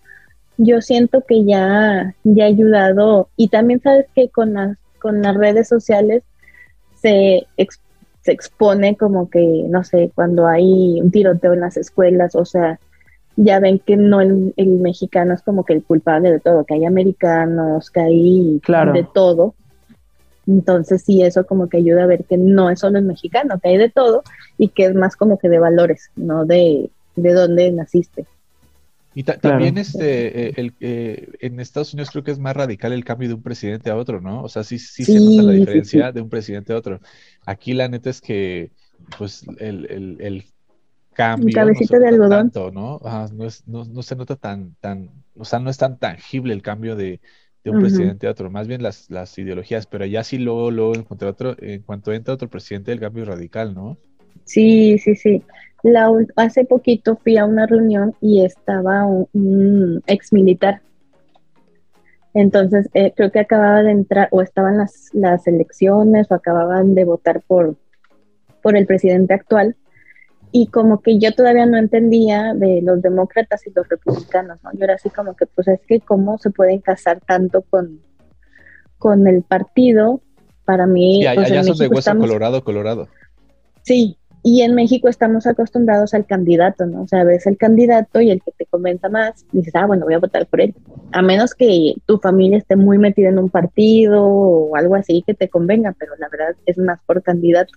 [0.57, 5.35] yo siento que ya, ya ha ayudado y también sabes que con las, con las
[5.35, 6.23] redes sociales
[6.95, 7.47] se,
[8.21, 12.81] se expone como que, no sé, cuando hay un tiroteo en las escuelas, o sea,
[13.37, 16.73] ya ven que no el, el mexicano es como que el culpable de todo, que
[16.73, 18.61] hay americanos, que hay
[18.93, 19.55] de todo
[20.49, 23.69] entonces sí, eso como que ayuda a ver que no es solo el mexicano, que
[23.69, 24.23] hay de todo
[24.57, 28.25] y que es más como que de valores, no de, de dónde naciste.
[29.13, 33.03] Y también este, eh, el, eh, en Estados Unidos creo que es más radical el
[33.03, 34.43] cambio de un presidente a otro, ¿no?
[34.43, 36.99] O sea, sí, sí, se nota la diferencia de un presidente a otro.
[37.45, 38.71] Aquí la neta es que,
[39.17, 40.45] pues, el, el, el
[41.13, 41.53] cambio...
[41.53, 42.51] Cabecita no de algodón.
[42.73, 42.99] ¿no?
[43.33, 46.61] no, es, no, no, se nota tan, tan, o sea, no es tan tangible el
[46.61, 47.19] cambio de,
[47.63, 50.95] de un presidente a otro, más bien las, las ideologías, pero ya sí luego, luego
[50.95, 53.97] en otro, en cuanto entra otro presidente, el cambio radical, ¿no?
[54.45, 55.43] Sí, sí, sí.
[55.83, 60.81] La, hace poquito fui a una reunión y estaba un, ex militar.
[62.33, 67.03] Entonces, eh, creo que acababa de entrar, o estaban las, las elecciones, o acababan de
[67.03, 67.75] votar por,
[68.61, 69.75] por el presidente actual
[70.51, 74.71] y como que yo todavía no entendía de los demócratas y los republicanos, ¿no?
[74.73, 77.99] Yo era así como que, pues es que cómo se pueden casar tanto con,
[78.97, 80.21] con el partido,
[80.65, 81.21] para mí...
[81.21, 83.07] Y allá, pues, son de hueso colorado, colorado.
[83.83, 87.03] Sí, Y en México estamos acostumbrados al candidato, ¿no?
[87.03, 90.13] O sea, ves el candidato y el que te convenza más, dices, ah, bueno, voy
[90.13, 90.73] a votar por él.
[91.11, 95.33] A menos que tu familia esté muy metida en un partido o algo así que
[95.33, 97.73] te convenga, pero la verdad es más por candidato.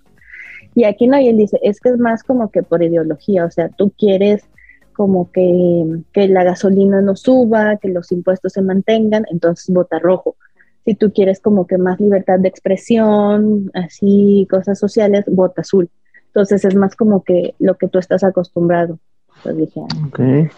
[0.75, 3.51] Y aquí no, y él dice, es que es más como que por ideología, o
[3.51, 4.45] sea, tú quieres
[4.93, 10.37] como que, que la gasolina no suba, que los impuestos se mantengan, entonces vota rojo.
[10.85, 15.91] Si tú quieres como que más libertad de expresión, así, cosas sociales, vota azul.
[16.27, 18.99] Entonces es más como que lo que tú estás acostumbrado.
[19.43, 20.07] Pues dije, ah".
[20.09, 20.49] okay.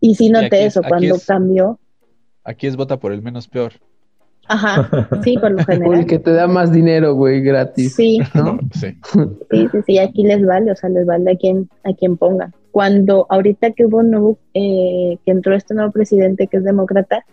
[0.00, 1.78] Y sí noté eso, cuando cambió.
[2.44, 3.72] Aquí es vota por el menos peor.
[4.48, 4.88] Ajá,
[5.22, 6.00] sí, por lo general.
[6.00, 7.94] El que te da más dinero, güey, gratis.
[8.04, 8.20] Sí.
[8.72, 8.98] sí.
[9.50, 12.52] Sí, sí, aquí les vale, o sea, les vale a quien, a quien ponga.
[12.70, 17.24] Cuando ahorita que hubo nuevo, eh, que entró este nuevo presidente que es demócrata,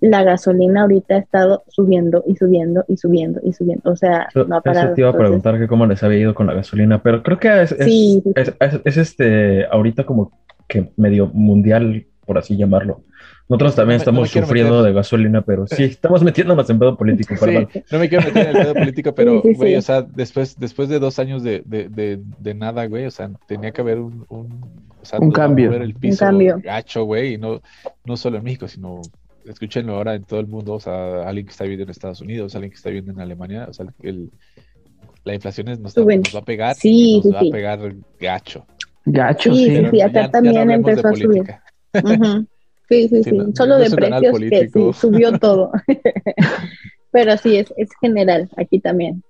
[0.00, 3.90] la gasolina ahorita ha estado subiendo y subiendo y subiendo y subiendo.
[3.90, 4.86] O sea, no ha parado.
[4.86, 7.38] Eso te iba a preguntar que cómo les había ido con la gasolina, pero creo
[7.38, 10.32] que es, es, este ahorita como
[10.66, 13.02] que medio mundial, por así llamarlo.
[13.50, 17.68] Nosotros también estamos sufriendo de gasolina, pero sí, estamos metiéndonos en pedo político, perdón.
[17.90, 21.00] no me quiero meter en el pedo político, pero, güey, o sea, después, después de
[21.00, 24.64] dos años de, de, de, nada, güey, o sea, tenía que haber un, un,
[25.02, 25.72] o sea, un cambio.
[25.72, 26.60] El piso un cambio.
[26.62, 27.60] gacho, güey, y no,
[28.04, 29.02] no solo en México, sino
[29.44, 32.54] escúchenlo ahora en todo el mundo, o sea, alguien que está viviendo en Estados Unidos,
[32.54, 34.30] alguien que está viviendo en Alemania, o sea, el,
[35.24, 38.64] la inflación es, nos, va a pegar, sí, nos va a pegar gacho.
[39.06, 39.76] Gacho, sí.
[39.76, 41.42] Sí, sí, acá también empezó a subir.
[42.90, 43.38] Sí, sí, sí.
[43.54, 45.70] Solo de precios que sí, subió todo.
[47.12, 49.22] Pero sí, es, es general aquí también.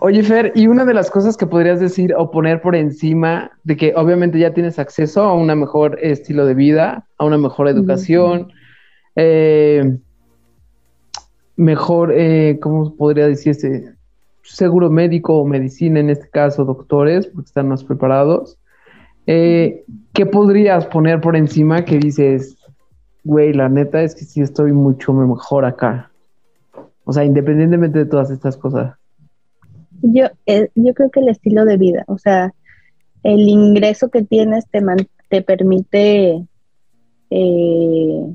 [0.00, 3.76] Oye, Fer, y una de las cosas que podrías decir o poner por encima de
[3.76, 8.52] que obviamente ya tienes acceso a un mejor estilo de vida, a una mejor educación,
[9.16, 9.98] eh,
[11.56, 13.94] mejor, eh, ¿cómo podría decirse?
[14.42, 18.58] Seguro médico o medicina, en este caso doctores, porque están más preparados.
[19.26, 22.55] Eh, ¿Qué podrías poner por encima que dices,
[23.26, 26.12] güey, la neta es que sí estoy mucho mejor acá.
[27.04, 28.94] O sea, independientemente de todas estas cosas.
[30.00, 32.52] Yo, eh, yo creo que el estilo de vida, o sea,
[33.24, 34.80] el ingreso que tienes te,
[35.28, 36.46] te permite,
[37.30, 38.34] eh,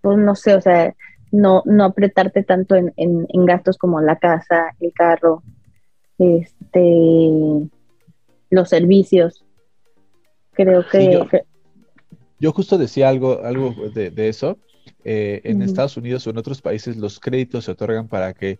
[0.00, 0.94] pues no sé, o sea,
[1.30, 5.42] no, no apretarte tanto en, en, gastos como la casa, el carro,
[6.16, 7.30] este,
[8.48, 9.44] los servicios.
[10.52, 11.26] Creo que, yo
[12.52, 14.58] justo decía algo, algo de, eso.
[15.04, 18.58] Eh, en Estados Unidos o en otros países los créditos se otorgan para que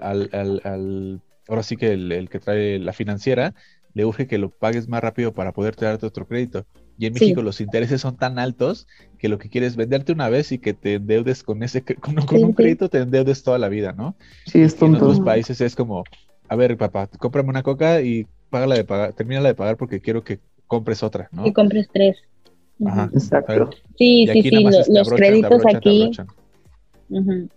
[0.00, 3.54] al, ahora sí que el, que trae la financiera
[3.92, 6.64] le urge que lo pagues más rápido para poder darte otro crédito.
[6.96, 8.86] Y en México los intereses son tan altos
[9.18, 12.18] que lo que quieres es venderte una vez y que te endeudes con ese con,
[12.18, 14.14] un crédito, te endeudes toda la vida, ¿no?
[14.46, 14.98] Sí, es tonto.
[14.98, 16.04] En otros países es como,
[16.48, 20.22] a ver, papá, cómprame una coca y págala de pagar, termina de pagar porque quiero
[20.22, 21.46] que compres otra, ¿no?
[21.46, 22.18] Y compres tres.
[22.86, 23.70] Ajá, exacto.
[23.96, 26.10] Sí, sí, sí, los, créditos aquí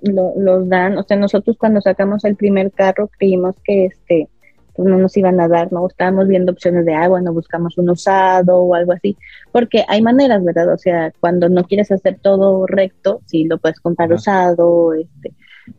[0.01, 4.27] los dan, o sea, nosotros cuando sacamos el primer carro creímos que este
[4.75, 5.87] pues no nos iban a dar, ¿no?
[5.87, 9.15] Estábamos viendo opciones de, ah, bueno, buscamos un usado o algo así,
[9.51, 10.73] porque hay maneras, ¿verdad?
[10.73, 15.31] O sea, cuando no quieres hacer todo recto, sí lo puedes comprar usado, este,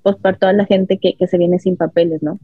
[0.02, 2.38] pues para toda la gente que, que se viene sin papeles, ¿no?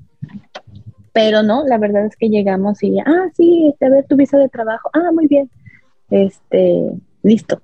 [1.12, 4.36] Pero no, la verdad es que llegamos y, ah, sí, este, a ver tu visa
[4.38, 5.48] de trabajo, ah, muy bien,
[6.10, 6.92] este,
[7.22, 7.60] listo.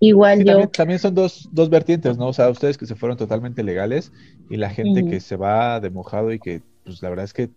[0.00, 0.68] Igual yo.
[0.68, 2.28] También, son dos, dos vertientes, ¿no?
[2.28, 4.12] O sea, ustedes que se fueron totalmente legales
[4.50, 7.48] y la gente que se va de mojado y que, pues la verdad es que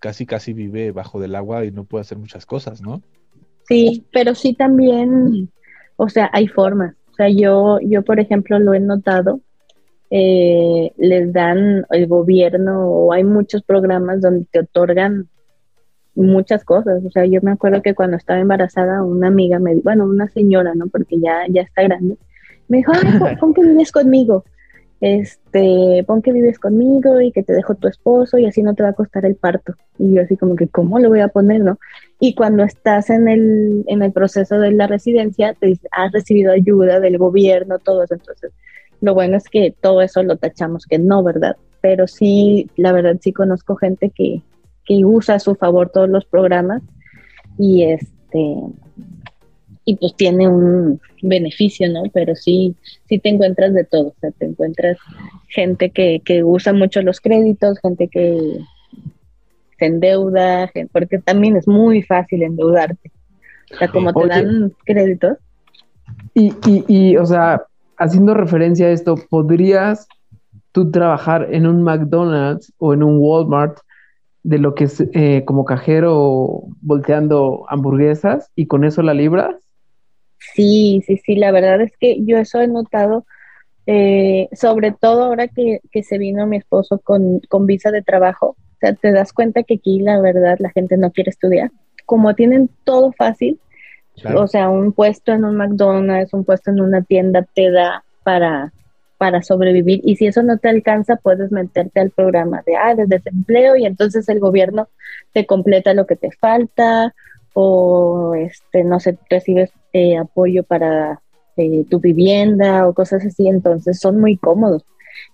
[0.00, 3.02] casi, casi vive bajo del agua y no puede hacer muchas cosas, ¿no?
[3.68, 5.48] Sí, pero sí también,
[5.96, 6.94] o sea, hay formas.
[7.12, 9.40] O sea, yo, yo por ejemplo, lo he notado.
[10.10, 15.28] Eh, les dan el gobierno o hay muchos programas donde te otorgan
[16.14, 17.04] muchas cosas.
[17.04, 20.74] O sea, yo me acuerdo que cuando estaba embarazada, una amiga me bueno, una señora,
[20.74, 20.86] ¿no?
[20.88, 22.16] Porque ya, ya está grande,
[22.68, 24.44] me dijo, Ay, pon, que vives conmigo.
[25.00, 28.82] Este, pon que vives conmigo y que te dejo tu esposo y así no te
[28.82, 29.74] va a costar el parto.
[29.98, 31.78] Y yo así como que, ¿cómo lo voy a poner, no?
[32.20, 37.00] Y cuando estás en el, en el proceso de la residencia, te has recibido ayuda
[37.00, 38.14] del gobierno, todo eso.
[38.14, 38.52] Entonces,
[39.00, 41.56] lo bueno es que todo eso lo tachamos que no, ¿verdad?
[41.82, 44.40] Pero sí, la verdad sí conozco gente que,
[44.84, 46.82] que usa a su favor todos los programas
[47.58, 48.56] y este
[49.86, 52.04] y pues tiene un beneficio, ¿no?
[52.12, 52.74] Pero sí,
[53.06, 54.96] sí te encuentras de todo, o sea, te encuentras
[55.48, 58.58] gente que, que usa mucho los créditos, gente que
[59.78, 63.12] se endeuda, porque también es muy fácil endeudarte.
[63.72, 65.36] O sea, como te dan créditos.
[66.32, 67.64] Y, y, y, o sea,
[67.98, 70.06] haciendo referencia a esto, ¿podrías
[70.72, 73.78] tú trabajar en un McDonald's o en un Walmart
[74.44, 79.56] de lo que es eh, como cajero volteando hamburguesas y con eso la libras?
[80.38, 83.24] Sí, sí, sí, la verdad es que yo eso he notado,
[83.86, 88.94] eh, sobre todo ahora que, se vino mi esposo con, visa de trabajo, o sea,
[88.94, 91.70] te das cuenta que aquí la verdad la gente no quiere estudiar.
[92.04, 93.58] Como tienen todo fácil,
[94.36, 98.74] o sea, un puesto en un McDonald's, un puesto en una tienda te da para,
[99.18, 100.00] para sobrevivir.
[100.04, 103.86] Y si eso no te alcanza, puedes meterte al programa de, ah, de desempleo y
[103.86, 104.88] entonces el gobierno
[105.32, 107.14] te completa lo que te falta
[107.54, 111.20] o, este, no sé, recibes eh, apoyo para
[111.56, 113.48] eh, tu vivienda o cosas así.
[113.48, 114.84] Entonces son muy cómodos.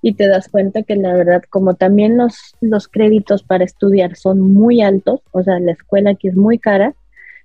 [0.03, 4.41] Y te das cuenta que la verdad, como también los, los créditos para estudiar son
[4.41, 6.95] muy altos, o sea, la escuela aquí es muy cara,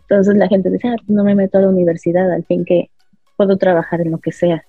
[0.01, 2.89] entonces la gente dice, ah, no me meto a la universidad, al fin que
[3.37, 4.65] puedo trabajar en lo que sea.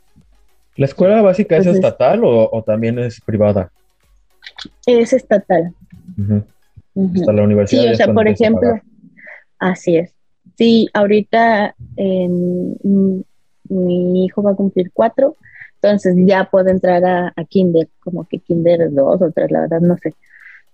[0.77, 3.71] ¿La escuela básica es estatal o, también es privada?
[4.87, 5.73] Es estatal.
[7.15, 7.83] Hasta la universidad.
[7.83, 8.81] Sí, o sea, por ejemplo,
[9.59, 10.15] así es.
[10.57, 11.75] Sí, ahorita
[13.69, 15.37] mi hijo va a cumplir cuatro,
[15.75, 19.81] entonces ya puede entrar a, a kinder, como que kinder dos o tres, la verdad
[19.81, 20.15] no sé.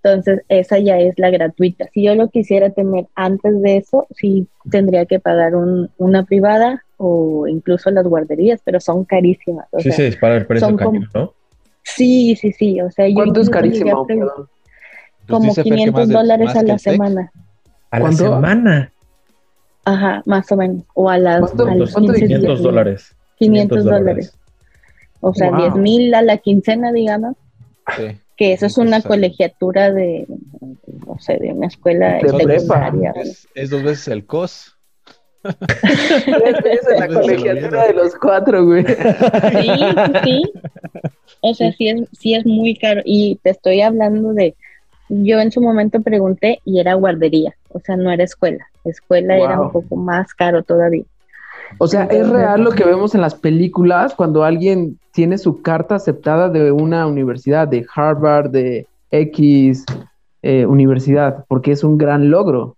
[0.03, 1.89] Entonces, esa ya es la gratuita.
[1.95, 7.49] Si yo lo quisiera tener antes de eso, sí tendría que pagar una privada o
[7.49, 9.67] incluso las guarderías, pero son carísimas.
[9.79, 10.71] sí, se dispara el precio
[11.15, 11.35] ¿no?
[11.83, 12.81] Sí, sí, sí.
[12.81, 14.07] O sea, ¿Cuánto es carísimo?
[15.29, 17.33] Como 500 dólares a la semana.
[17.91, 18.93] ¿A la semana?
[19.85, 20.85] Ajá, más o menos.
[20.95, 21.41] O a las.
[21.41, 23.17] ¿Cuánto, a 500 dólares.
[23.37, 24.39] 500 dólares.
[25.21, 27.35] O sea, 10 mil a la quincena, digamos.
[27.97, 30.27] Sí que eso es una colegiatura de,
[31.07, 34.72] no sé, de una escuela de Es, es, dos veces el COS.
[35.43, 38.85] Tres veces la colegiatura de los cuatro, güey.
[38.87, 39.71] Sí,
[40.25, 40.53] sí.
[41.41, 43.03] O sea, sí es, sí es muy caro.
[43.05, 44.55] Y te estoy hablando de,
[45.09, 48.67] yo en su momento pregunté y era guardería, o sea, no era escuela.
[48.85, 51.05] Escuela era un poco más caro todavía.
[51.79, 55.97] O sea, es real lo que vemos en las películas cuando alguien tiene su carta
[55.97, 59.85] aceptada de una universidad, de Harvard, de X
[60.43, 62.77] eh, universidad, porque es un gran logro.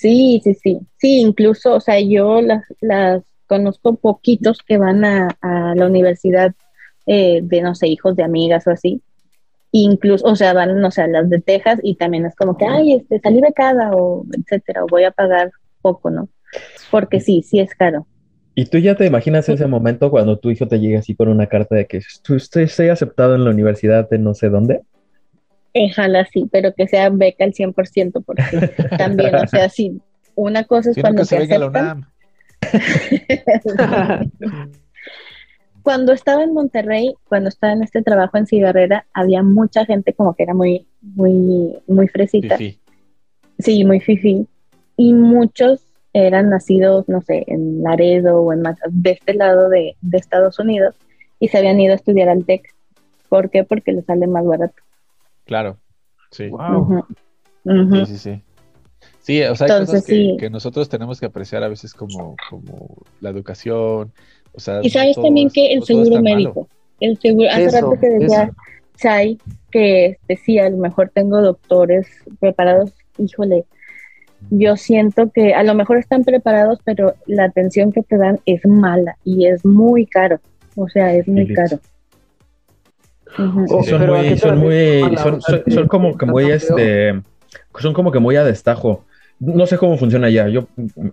[0.00, 0.78] Sí, sí, sí.
[0.96, 6.54] Sí, incluso, o sea, yo las, las conozco poquitos que van a, la universidad
[7.04, 9.02] eh, de, no sé, hijos de amigas o así.
[9.72, 12.94] Incluso, o sea, van, no sé, las de Texas y también es como que, ay,
[12.94, 15.50] este, salí becada o etcétera, o voy a pagar
[15.82, 16.30] poco, ¿no?
[16.90, 18.06] Porque sí, sí es caro.
[18.54, 21.46] ¿Y tú ya te imaginas ese momento cuando tu hijo te llega así con una
[21.46, 24.80] carta de que usted esté aceptado en la universidad de no sé dónde?
[25.74, 28.42] Ojalá sí, pero que sea beca al 100%, porque
[28.98, 30.00] también, o sea, sí,
[30.34, 32.06] una cosa es cuando se aceptan.
[35.82, 40.34] cuando estaba en Monterrey, cuando estaba en este trabajo en cigarrera, había mucha gente como
[40.34, 42.58] que era muy, muy, muy fresita.
[43.58, 44.46] Sí, muy fifi.
[44.96, 50.58] Y muchos eran nacidos, no sé, en Laredo o en de este lado de, Estados
[50.58, 50.96] Unidos
[51.38, 52.62] y se habían ido a estudiar al TEC.
[53.28, 53.64] ¿Por qué?
[53.64, 54.82] Porque les sale más barato.
[55.50, 55.78] Claro,
[56.30, 56.46] sí.
[56.46, 57.04] Wow.
[57.64, 58.42] Sí, sí, sí.
[59.18, 63.30] Sí, o sea, hay cosas que, nosotros tenemos que apreciar a veces como, como la
[63.30, 64.12] educación.
[64.52, 66.68] O sea, y sabes también que el seguro médico,
[67.00, 68.52] el seguro, hace rato que decía
[68.96, 69.38] Chai
[69.72, 72.06] que decía, a lo mejor tengo doctores
[72.38, 73.64] preparados, híjole,
[74.50, 78.64] yo siento que a lo mejor están preparados, pero la atención que te dan es
[78.64, 80.38] mala y es muy caro.
[80.76, 81.80] O sea, es muy caro.
[83.36, 85.16] Son, muy, son muy,
[85.68, 87.20] son, como que muy, este,
[87.78, 89.04] son como que muy a destajo
[89.40, 90.68] no sé cómo funciona allá, yo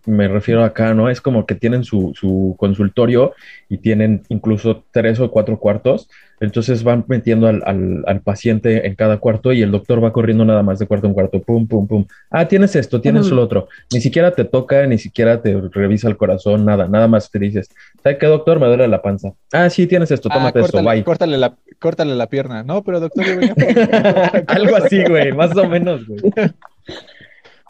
[0.05, 1.09] me refiero acá, ¿no?
[1.09, 3.33] Es como que tienen su, su, consultorio
[3.69, 6.09] y tienen incluso tres o cuatro cuartos,
[6.41, 10.61] entonces van metiendo al, al, paciente en cada cuarto y el doctor va corriendo nada
[10.61, 12.05] más de cuarto en cuarto, pum, pum, pum.
[12.29, 13.69] Ah, tienes esto, tienes lo otro.
[13.93, 17.69] Ni siquiera te toca, ni siquiera te revisa el corazón, nada, nada más te dices,
[18.03, 18.59] ¿sabes qué, doctor?
[18.59, 19.31] Me duele la panza.
[19.53, 21.01] Ah, sí, tienes esto, ah, tómate esto, bye.
[21.03, 22.61] Córtale la, córtale la pierna.
[22.61, 23.55] No, pero doctor, yo venía
[24.47, 26.19] Algo así, güey, más o menos, güey.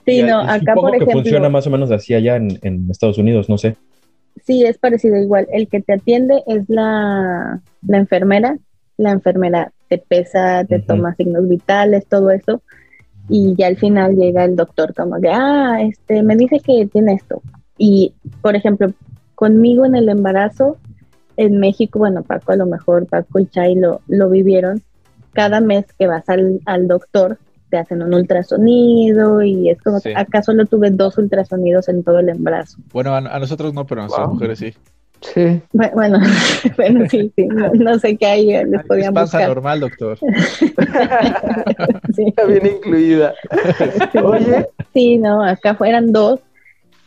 [0.08, 1.08] Sí, no, acá por ejemplo.
[1.08, 3.76] que funciona más o menos así allá en, Estados Unidos, no sé.
[4.46, 5.48] Sí, es parecido igual.
[5.52, 8.58] El que te atiende es la, enfermera.
[8.96, 12.62] La enfermera te pesa, te toma signos vitales, todo eso.
[13.28, 17.16] Y ya al final llega el doctor como que, ah, este, me dice que tiene
[17.16, 17.42] esto.
[17.78, 18.94] Y, por ejemplo,
[19.36, 20.78] conmigo en el embarazo,
[21.36, 24.82] en México, bueno, Paco a lo mejor, Paco y Chay lo, lo vivieron,
[25.34, 27.38] cada mes que vas al, al doctor,
[27.70, 32.20] te hacen un ultrasonido y es como que acá solo tuve dos ultrasonidos en todo
[32.20, 32.78] el embarazo.
[32.92, 34.74] Bueno, a, nosotros no, pero a nuestras mujeres sí.
[35.22, 35.62] Sí.
[35.74, 36.20] Bueno,
[36.78, 39.48] bueno, sí, sí, no, sé qué hay, les podían buscar.
[39.48, 40.18] normal, doctor.
[42.16, 42.26] sí.
[42.28, 43.34] Está bien incluida.
[44.24, 44.68] Oye.
[44.94, 46.40] Sí, no, acá fueran dos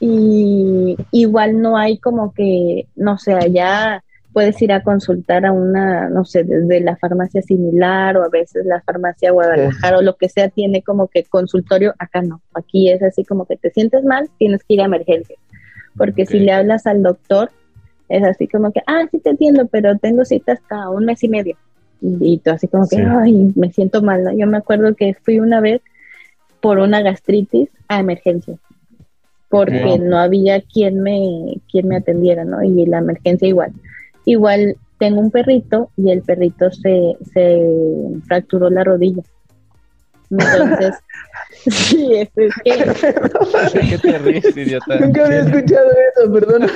[0.00, 4.02] y igual no hay como que, no sé, allá
[4.32, 8.64] puedes ir a consultar a una, no sé, desde la farmacia similar o a veces
[8.64, 13.02] la farmacia Guadalajara o lo que sea, tiene como que consultorio, acá no, aquí es
[13.02, 15.36] así como que te sientes mal, tienes que ir a emergencia,
[15.96, 17.50] porque si le hablas al doctor,
[18.08, 21.28] es así como que, ah, sí te entiendo, pero tengo cita hasta un mes y
[21.28, 21.56] medio.
[22.00, 25.60] Y, tú así como que, ay, me siento mal, Yo me acuerdo que fui una
[25.60, 25.82] vez
[26.60, 28.56] por una gastritis a emergencia
[29.50, 32.62] porque no había quien me, quien me atendiera, ¿no?
[32.62, 33.72] Y la emergencia igual.
[34.30, 37.60] Igual tengo un perrito y el perrito se, se
[38.28, 39.24] fracturó la rodilla.
[40.30, 40.94] Entonces,
[41.68, 42.28] sí, es,
[42.64, 42.72] que...
[43.90, 45.00] ¿Qué te ríes, idiota?
[45.00, 46.62] Nunca había escuchado eso, perdón.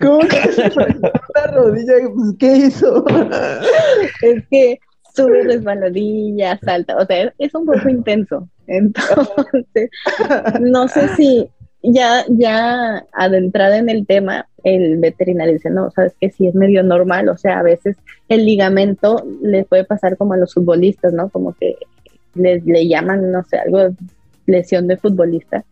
[0.00, 1.94] ¿Cómo que se fracturó la rodilla?
[2.12, 3.04] Pues, ¿Qué hizo?
[4.22, 4.80] es que
[5.14, 8.48] sube resbaladilla, salta, o sea, es un poco intenso.
[8.66, 9.90] Entonces,
[10.60, 11.48] no sé si
[11.84, 16.82] ya, ya adentrada en el tema, el veterinario dice, no, sabes que sí es medio
[16.82, 17.96] normal, o sea, a veces
[18.28, 21.28] el ligamento le puede pasar como a los futbolistas, ¿no?
[21.28, 21.76] Como que
[22.34, 23.94] les, le llaman, no sé, algo,
[24.46, 25.64] lesión de futbolista.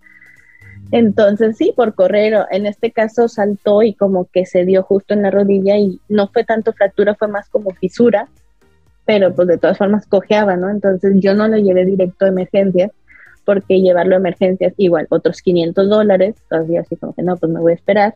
[0.90, 5.22] Entonces, sí, por correr, en este caso saltó y como que se dio justo en
[5.22, 8.28] la rodilla y no fue tanto fractura, fue más como fisura,
[9.06, 10.68] pero pues de todas formas cojeaba, ¿no?
[10.68, 12.90] Entonces yo no lo llevé directo a emergencias,
[13.44, 17.60] porque llevarlo a emergencias igual, otros 500 dólares, todavía así como que no, pues me
[17.60, 18.14] voy a esperar.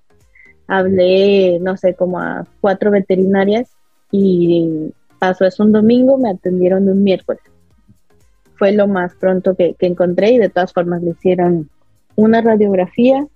[0.68, 3.70] Hablé, no sé, como a cuatro veterinarias
[4.10, 7.42] y pasó eso un domingo, me atendieron un miércoles.
[8.56, 11.68] Fue lo más pronto que, que encontré y de todas formas le hicieron
[12.16, 13.26] una radiografía,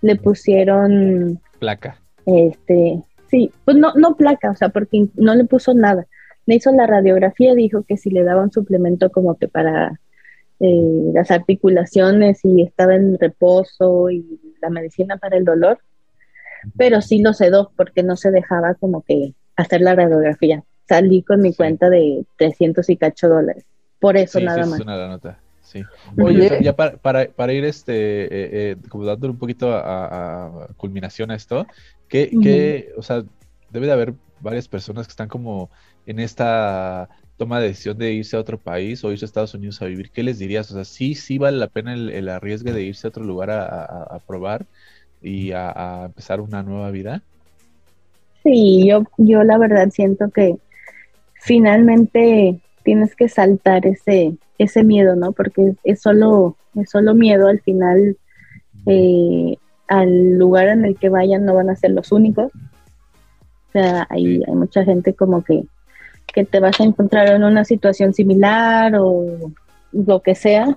[0.00, 1.40] le pusieron...
[1.58, 1.98] Placa.
[2.26, 6.06] Este, sí, pues no, no placa, o sea, porque no le puso nada
[6.46, 10.00] me hizo la radiografía, dijo que si le daba un suplemento como que para
[10.60, 14.24] eh, las articulaciones y estaba en reposo y
[14.62, 15.78] la medicina para el dolor,
[16.76, 20.62] pero sí lo sedó porque no se dejaba como que hacer la radiografía.
[20.88, 23.64] Salí con mi cuenta de 300 y cacho dólares.
[23.98, 24.84] Por eso nada más.
[24.84, 25.38] nota.
[25.62, 25.82] Sí.
[26.22, 31.34] Oye, ya para, para, ir este, eh, eh, como dándole un poquito a, culminación a
[31.34, 31.66] esto,
[32.06, 33.24] que, que, o sea,
[33.70, 35.70] debe de haber varias personas que están como
[36.06, 39.80] en esta toma de decisión de irse a otro país o irse a Estados Unidos
[39.82, 40.70] a vivir, ¿qué les dirías?
[40.70, 44.18] O sea, sí, sí vale la pena el, arriesgue de irse a otro lugar a,
[44.26, 44.66] probar
[45.22, 47.22] y a, empezar una nueva vida.
[48.42, 50.56] Sí, yo, yo la verdad siento que
[51.34, 55.32] finalmente tienes que saltar ese, ese miedo, ¿no?
[55.32, 58.16] Porque es solo, es solo miedo, al final
[58.86, 59.56] eh,
[59.88, 62.52] al lugar en el que vayan no van a ser los únicos.
[63.68, 65.64] O sea, hay, hay mucha gente como que
[66.34, 69.52] que te vas a encontrar en una situación similar o
[69.92, 70.76] lo que sea.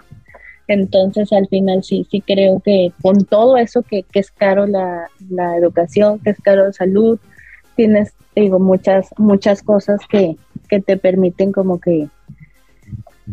[0.68, 5.08] Entonces, al final sí, sí creo que con todo eso que, es caro la,
[5.58, 7.20] educación, que es caro la salud,
[7.76, 10.36] tienes, digo, muchas, muchas cosas que,
[10.68, 12.10] te permiten como que,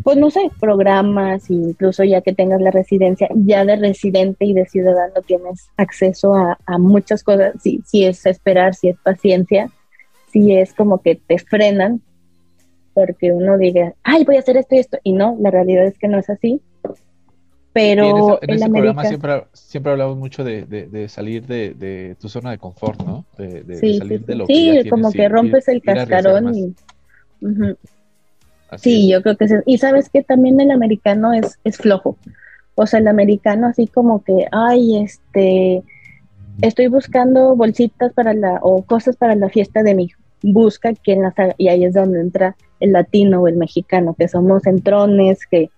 [0.03, 4.65] pues no sé, programas, incluso ya que tengas la residencia, ya de residente y de
[4.65, 9.69] ciudadano tienes acceso a, a muchas cosas, si, si es esperar, si es paciencia,
[10.31, 12.01] si es como que te frenan
[12.95, 15.99] porque uno diga, ay, voy a hacer esto y esto, y no, la realidad es
[15.99, 16.61] que no es así.
[17.73, 23.03] Pero en, ese, programa siempre, siempre hablamos mucho de, salir de, tu zona de confort,
[23.03, 23.25] ¿no?
[23.37, 26.73] De, sí, salir sí, de lo sí, que como que rompes el cascarón y...
[28.77, 29.55] Sí, yo creo que sí.
[29.65, 32.17] Y sabes que también el americano es, es flojo.
[32.75, 35.83] O sea, el americano así como que, ay, este,
[36.61, 41.21] estoy buscando bolsitas para la, o cosas para la fiesta de mi hijo busca quién
[41.21, 45.39] las haga, y ahí es donde entra el latino o el mexicano, que somos centrones,
[45.49, 45.69] que,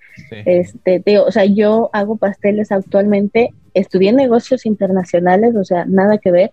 [0.45, 6.51] este, o sea, yo hago pasteles actualmente, estudié negocios internacionales, o sea, nada que ver,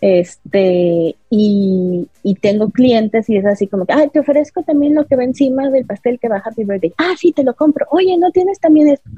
[0.00, 5.06] este, y, y, tengo clientes y es así como que, ah, te ofrezco también lo
[5.06, 8.16] que va encima del pastel que va Happy Birthday, ah, sí, te lo compro, oye,
[8.18, 9.08] ¿no tienes también esto?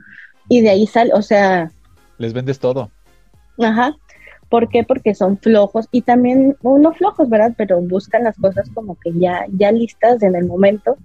[0.49, 1.71] Y de ahí sale, o sea...
[2.19, 2.91] Les vendes todo.
[3.59, 3.97] Ajá,
[4.49, 4.85] ¿Por qué?
[4.85, 7.55] Porque son flojos y también, no flojos, ¿verdad?
[7.57, 10.97] Pero buscan las cosas como que ya, ya listas en el momento.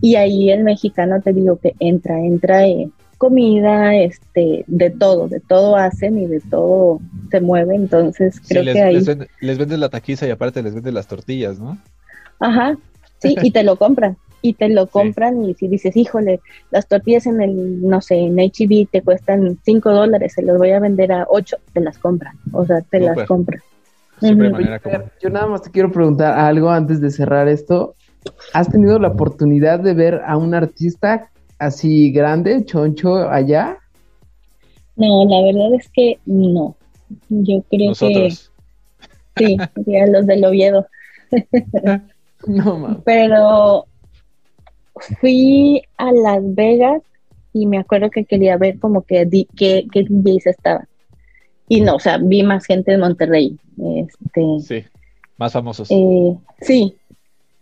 [0.00, 2.64] Y ahí el mexicano te digo que entra, entra
[3.22, 7.76] comida, este, de todo, de todo hacen y de todo se mueve.
[7.76, 9.00] Entonces creo que ahí.
[9.40, 11.78] Les, vendes la taquiza y aparte les vendes las tortillas, ¿no?
[12.40, 12.76] Ajá,
[13.20, 14.16] sí, y te lo compran.
[14.42, 16.40] Y te lo compran y si dices, híjole,
[16.70, 20.72] las tortillas en el, no sé, en HB te cuestan 5 dólares, se las voy
[20.72, 23.62] a vender a 8, te las compran, o sea, te las compran.
[24.20, 27.94] Yo nada más te quiero preguntar algo antes de cerrar esto.
[28.52, 33.78] ¿Has tenido la oportunidad de ver a un artista así grande, choncho, allá?
[34.96, 36.76] No, la verdad es que no.
[37.28, 38.30] Yo creo que
[39.36, 39.56] sí,
[39.96, 40.86] a los del Oviedo.
[42.46, 43.86] no, Pero
[45.20, 47.02] fui a Las Vegas
[47.52, 50.88] y me acuerdo que quería ver como que qué, qué DJs estaban.
[51.68, 53.58] Y no, o sea, vi más gente en Monterrey.
[53.96, 54.84] Este, sí,
[55.38, 55.90] más famosos.
[55.90, 56.96] Eh, sí,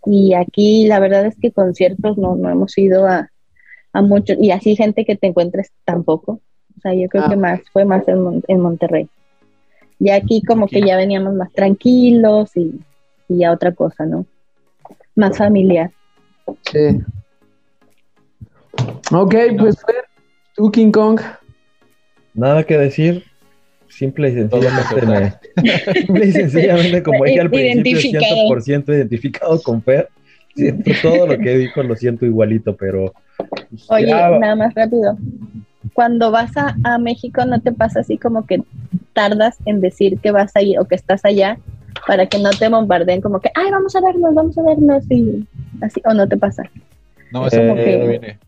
[0.05, 3.29] y aquí la verdad es que conciertos no, no hemos ido a,
[3.93, 6.41] a muchos, y así gente que te encuentres tampoco.
[6.77, 7.37] O sea, yo creo que ah.
[7.37, 9.07] más fue más en, en Monterrey.
[9.99, 12.81] Y aquí como que ya veníamos más tranquilos y,
[13.27, 14.25] y ya otra cosa, ¿no?
[15.15, 15.91] Más familiar.
[16.63, 17.01] Sí.
[19.11, 19.77] Ok, pues
[20.55, 21.19] tú King Kong.
[22.33, 23.23] Nada que decir.
[23.89, 25.37] Simple y sencillamente,
[25.93, 30.07] simple y sencillamente como dije al principio, 100% identificado con Fer.
[30.55, 33.13] Siento todo lo que dijo, lo siento igualito, pero...
[33.37, 35.17] Pues, Oye, nada más rápido.
[35.93, 38.63] Cuando vas a, a, México, ¿no te pasa así como que
[39.13, 41.57] tardas en decir que vas a ir o que estás allá
[42.07, 45.45] para que no te bombardeen como que, ay, vamos a vernos, vamos a vernos y
[45.81, 46.63] así, o no te pasa?
[47.31, 48.07] No, eso como que...
[48.07, 48.39] viene.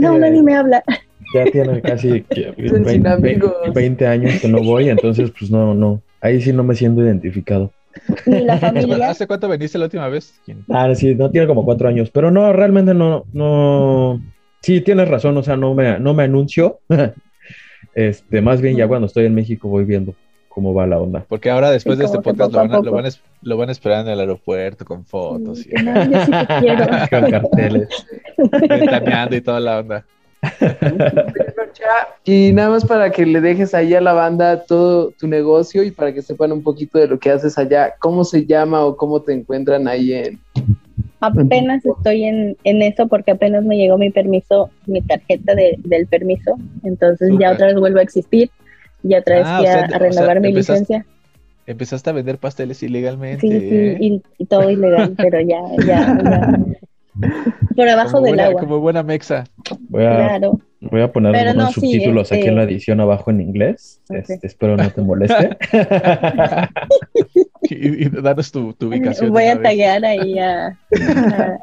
[0.00, 0.82] no, nadie me habla.
[1.34, 2.24] Ya tiene casi
[3.74, 7.72] 20, años que no voy, entonces pues no, no, ahí sí no me siento identificado.
[8.26, 9.10] Ni la familia.
[9.10, 10.40] ¿Hace cuánto veniste la última vez?
[10.68, 14.20] Ah, sí, no tiene como cuatro años, pero no, realmente no, no,
[14.62, 16.80] sí tienes razón, o sea, no me, no me anuncio.
[17.94, 20.14] este, más bien ya cuando estoy en México voy viendo
[20.54, 21.26] cómo va la onda.
[21.28, 23.08] Porque ahora después de este podcast lo van, a, lo, van a,
[23.42, 25.66] lo van, a, esperar en el aeropuerto con fotos.
[25.66, 25.70] Y...
[25.82, 26.86] No, yo sí quiero.
[27.10, 27.88] con carteles.
[29.32, 30.04] y toda la onda.
[32.24, 35.90] y nada más para que le dejes ahí a la banda todo tu negocio y
[35.90, 39.22] para que sepan un poquito de lo que haces allá, ¿cómo se llama o cómo
[39.22, 40.38] te encuentran ahí en...
[41.20, 46.06] Apenas estoy en, en eso porque apenas me llegó mi permiso, mi tarjeta de, del
[46.06, 48.50] permiso, entonces ya otra vez vuelvo a existir
[49.04, 51.06] ya otra vez ah, a, renovar mi licencia.
[51.66, 53.40] Empezaste a vender pasteles ilegalmente.
[53.40, 56.58] Sí, sí, y, todo ilegal, pero ya, ya,
[57.76, 58.60] Por abajo del agua.
[58.60, 59.44] Como buena mexa.
[59.88, 60.60] Voy a, claro.
[60.80, 64.02] voy a poner unos subtítulos aquí en la este edición abajo en inglés.
[64.08, 65.56] Este, espero no te moleste.
[67.62, 69.32] y, danos tu, ubicación.
[69.32, 70.78] Voy a taguear ahí a,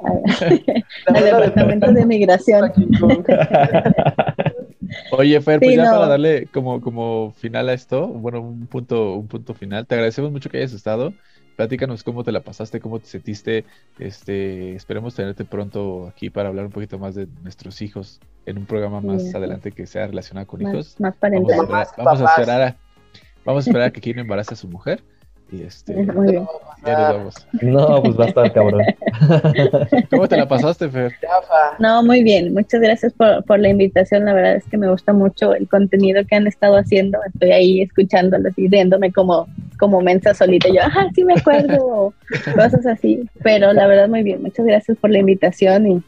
[1.08, 2.72] al departamento de migración.
[5.12, 9.28] Oye, Fer, pues ya para darle como, como final a esto, bueno, un punto, un
[9.28, 9.86] punto final.
[9.86, 11.14] Te agradecemos mucho que hayas estado.
[11.56, 13.66] Platícanos cómo te la pasaste, cómo te sentiste.
[14.00, 18.66] Este, esperemos tenerte pronto aquí para hablar un poquito más de nuestros hijos en un
[18.66, 20.96] programa más adelante que sea relacionado con hijos.
[21.00, 22.78] Más vamos, a vamos a esperar a,
[23.46, 25.04] vamos a esperar a que quien embarace a su mujer
[25.52, 26.48] y este, Muy bien.
[27.62, 28.84] No, pues va a estar cabrón.
[30.10, 31.12] ¿Cómo te la pasaste, Fer?
[31.78, 32.54] No, muy bien.
[32.54, 34.24] Muchas gracias por, por, la invitación.
[34.24, 37.20] La verdad es que me gusta mucho el contenido que han estado haciendo.
[37.34, 39.48] Estoy ahí escuchándolos y viéndome como,
[39.78, 40.70] como mensa solita.
[40.70, 42.14] Yo, ajá, sí me acuerdo.
[42.56, 43.28] Cosas así.
[43.44, 44.42] Pero la verdad, muy bien.
[44.42, 46.04] Muchas gracias por la invitación y,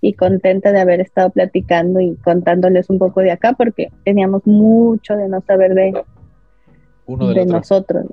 [0.00, 5.16] y contenta de haber estado platicando y contándoles un poco de acá porque teníamos mucho
[5.16, 6.04] de no saber de
[7.06, 8.04] uno de nosotros.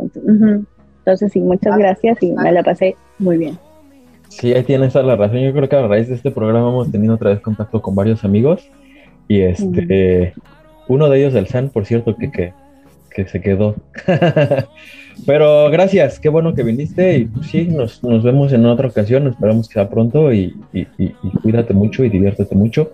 [1.02, 3.58] Entonces, sí, muchas gracias y me la pasé muy bien.
[4.30, 5.40] Sí, ahí tienes toda la razón.
[5.40, 8.24] Yo creo que a raíz de este programa hemos tenido otra vez contacto con varios
[8.24, 8.70] amigos
[9.28, 10.34] y este,
[10.88, 12.54] uno de ellos, el San, por cierto, que, que,
[13.14, 13.76] que se quedó.
[15.26, 19.28] Pero gracias, qué bueno que viniste y pues, sí, nos, nos, vemos en otra ocasión,
[19.28, 21.10] esperamos que sea pronto y, y, y,
[21.44, 22.92] cuídate mucho y diviértete mucho.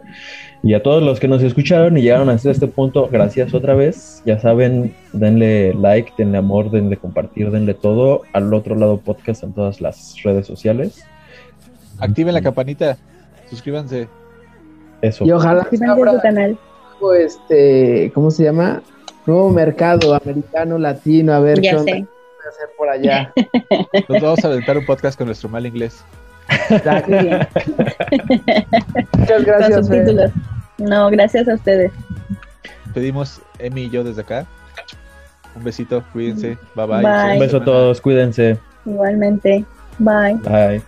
[0.64, 4.22] Y a todos los que nos escucharon y llegaron hasta este punto, gracias otra vez.
[4.26, 8.22] Ya saben, denle like, denle amor, denle compartir, denle todo.
[8.34, 11.04] Al otro lado podcast en todas las redes sociales.
[12.00, 12.98] Activen la campanita,
[13.50, 14.08] suscríbanse.
[15.02, 15.26] Eso.
[15.26, 16.58] Y ojalá que su canal.
[17.20, 18.82] Este, ¿cómo se llama?
[19.28, 22.08] Nuevo mercado americano, latino, a ver qué onda
[22.48, 23.34] hacer por allá.
[24.10, 26.04] Nos vamos a aventar un podcast con nuestro mal inglés.
[29.18, 29.90] Muchas gracias.
[30.78, 31.92] No, gracias a ustedes.
[32.94, 34.46] Pedimos Emi y yo desde acá.
[35.56, 36.58] Un besito, cuídense.
[36.76, 37.02] Bye bye.
[37.02, 37.34] bye.
[37.34, 38.58] Un beso a todos, cuídense.
[38.86, 39.66] Igualmente.
[40.00, 40.36] Bye.
[40.44, 40.82] Bye.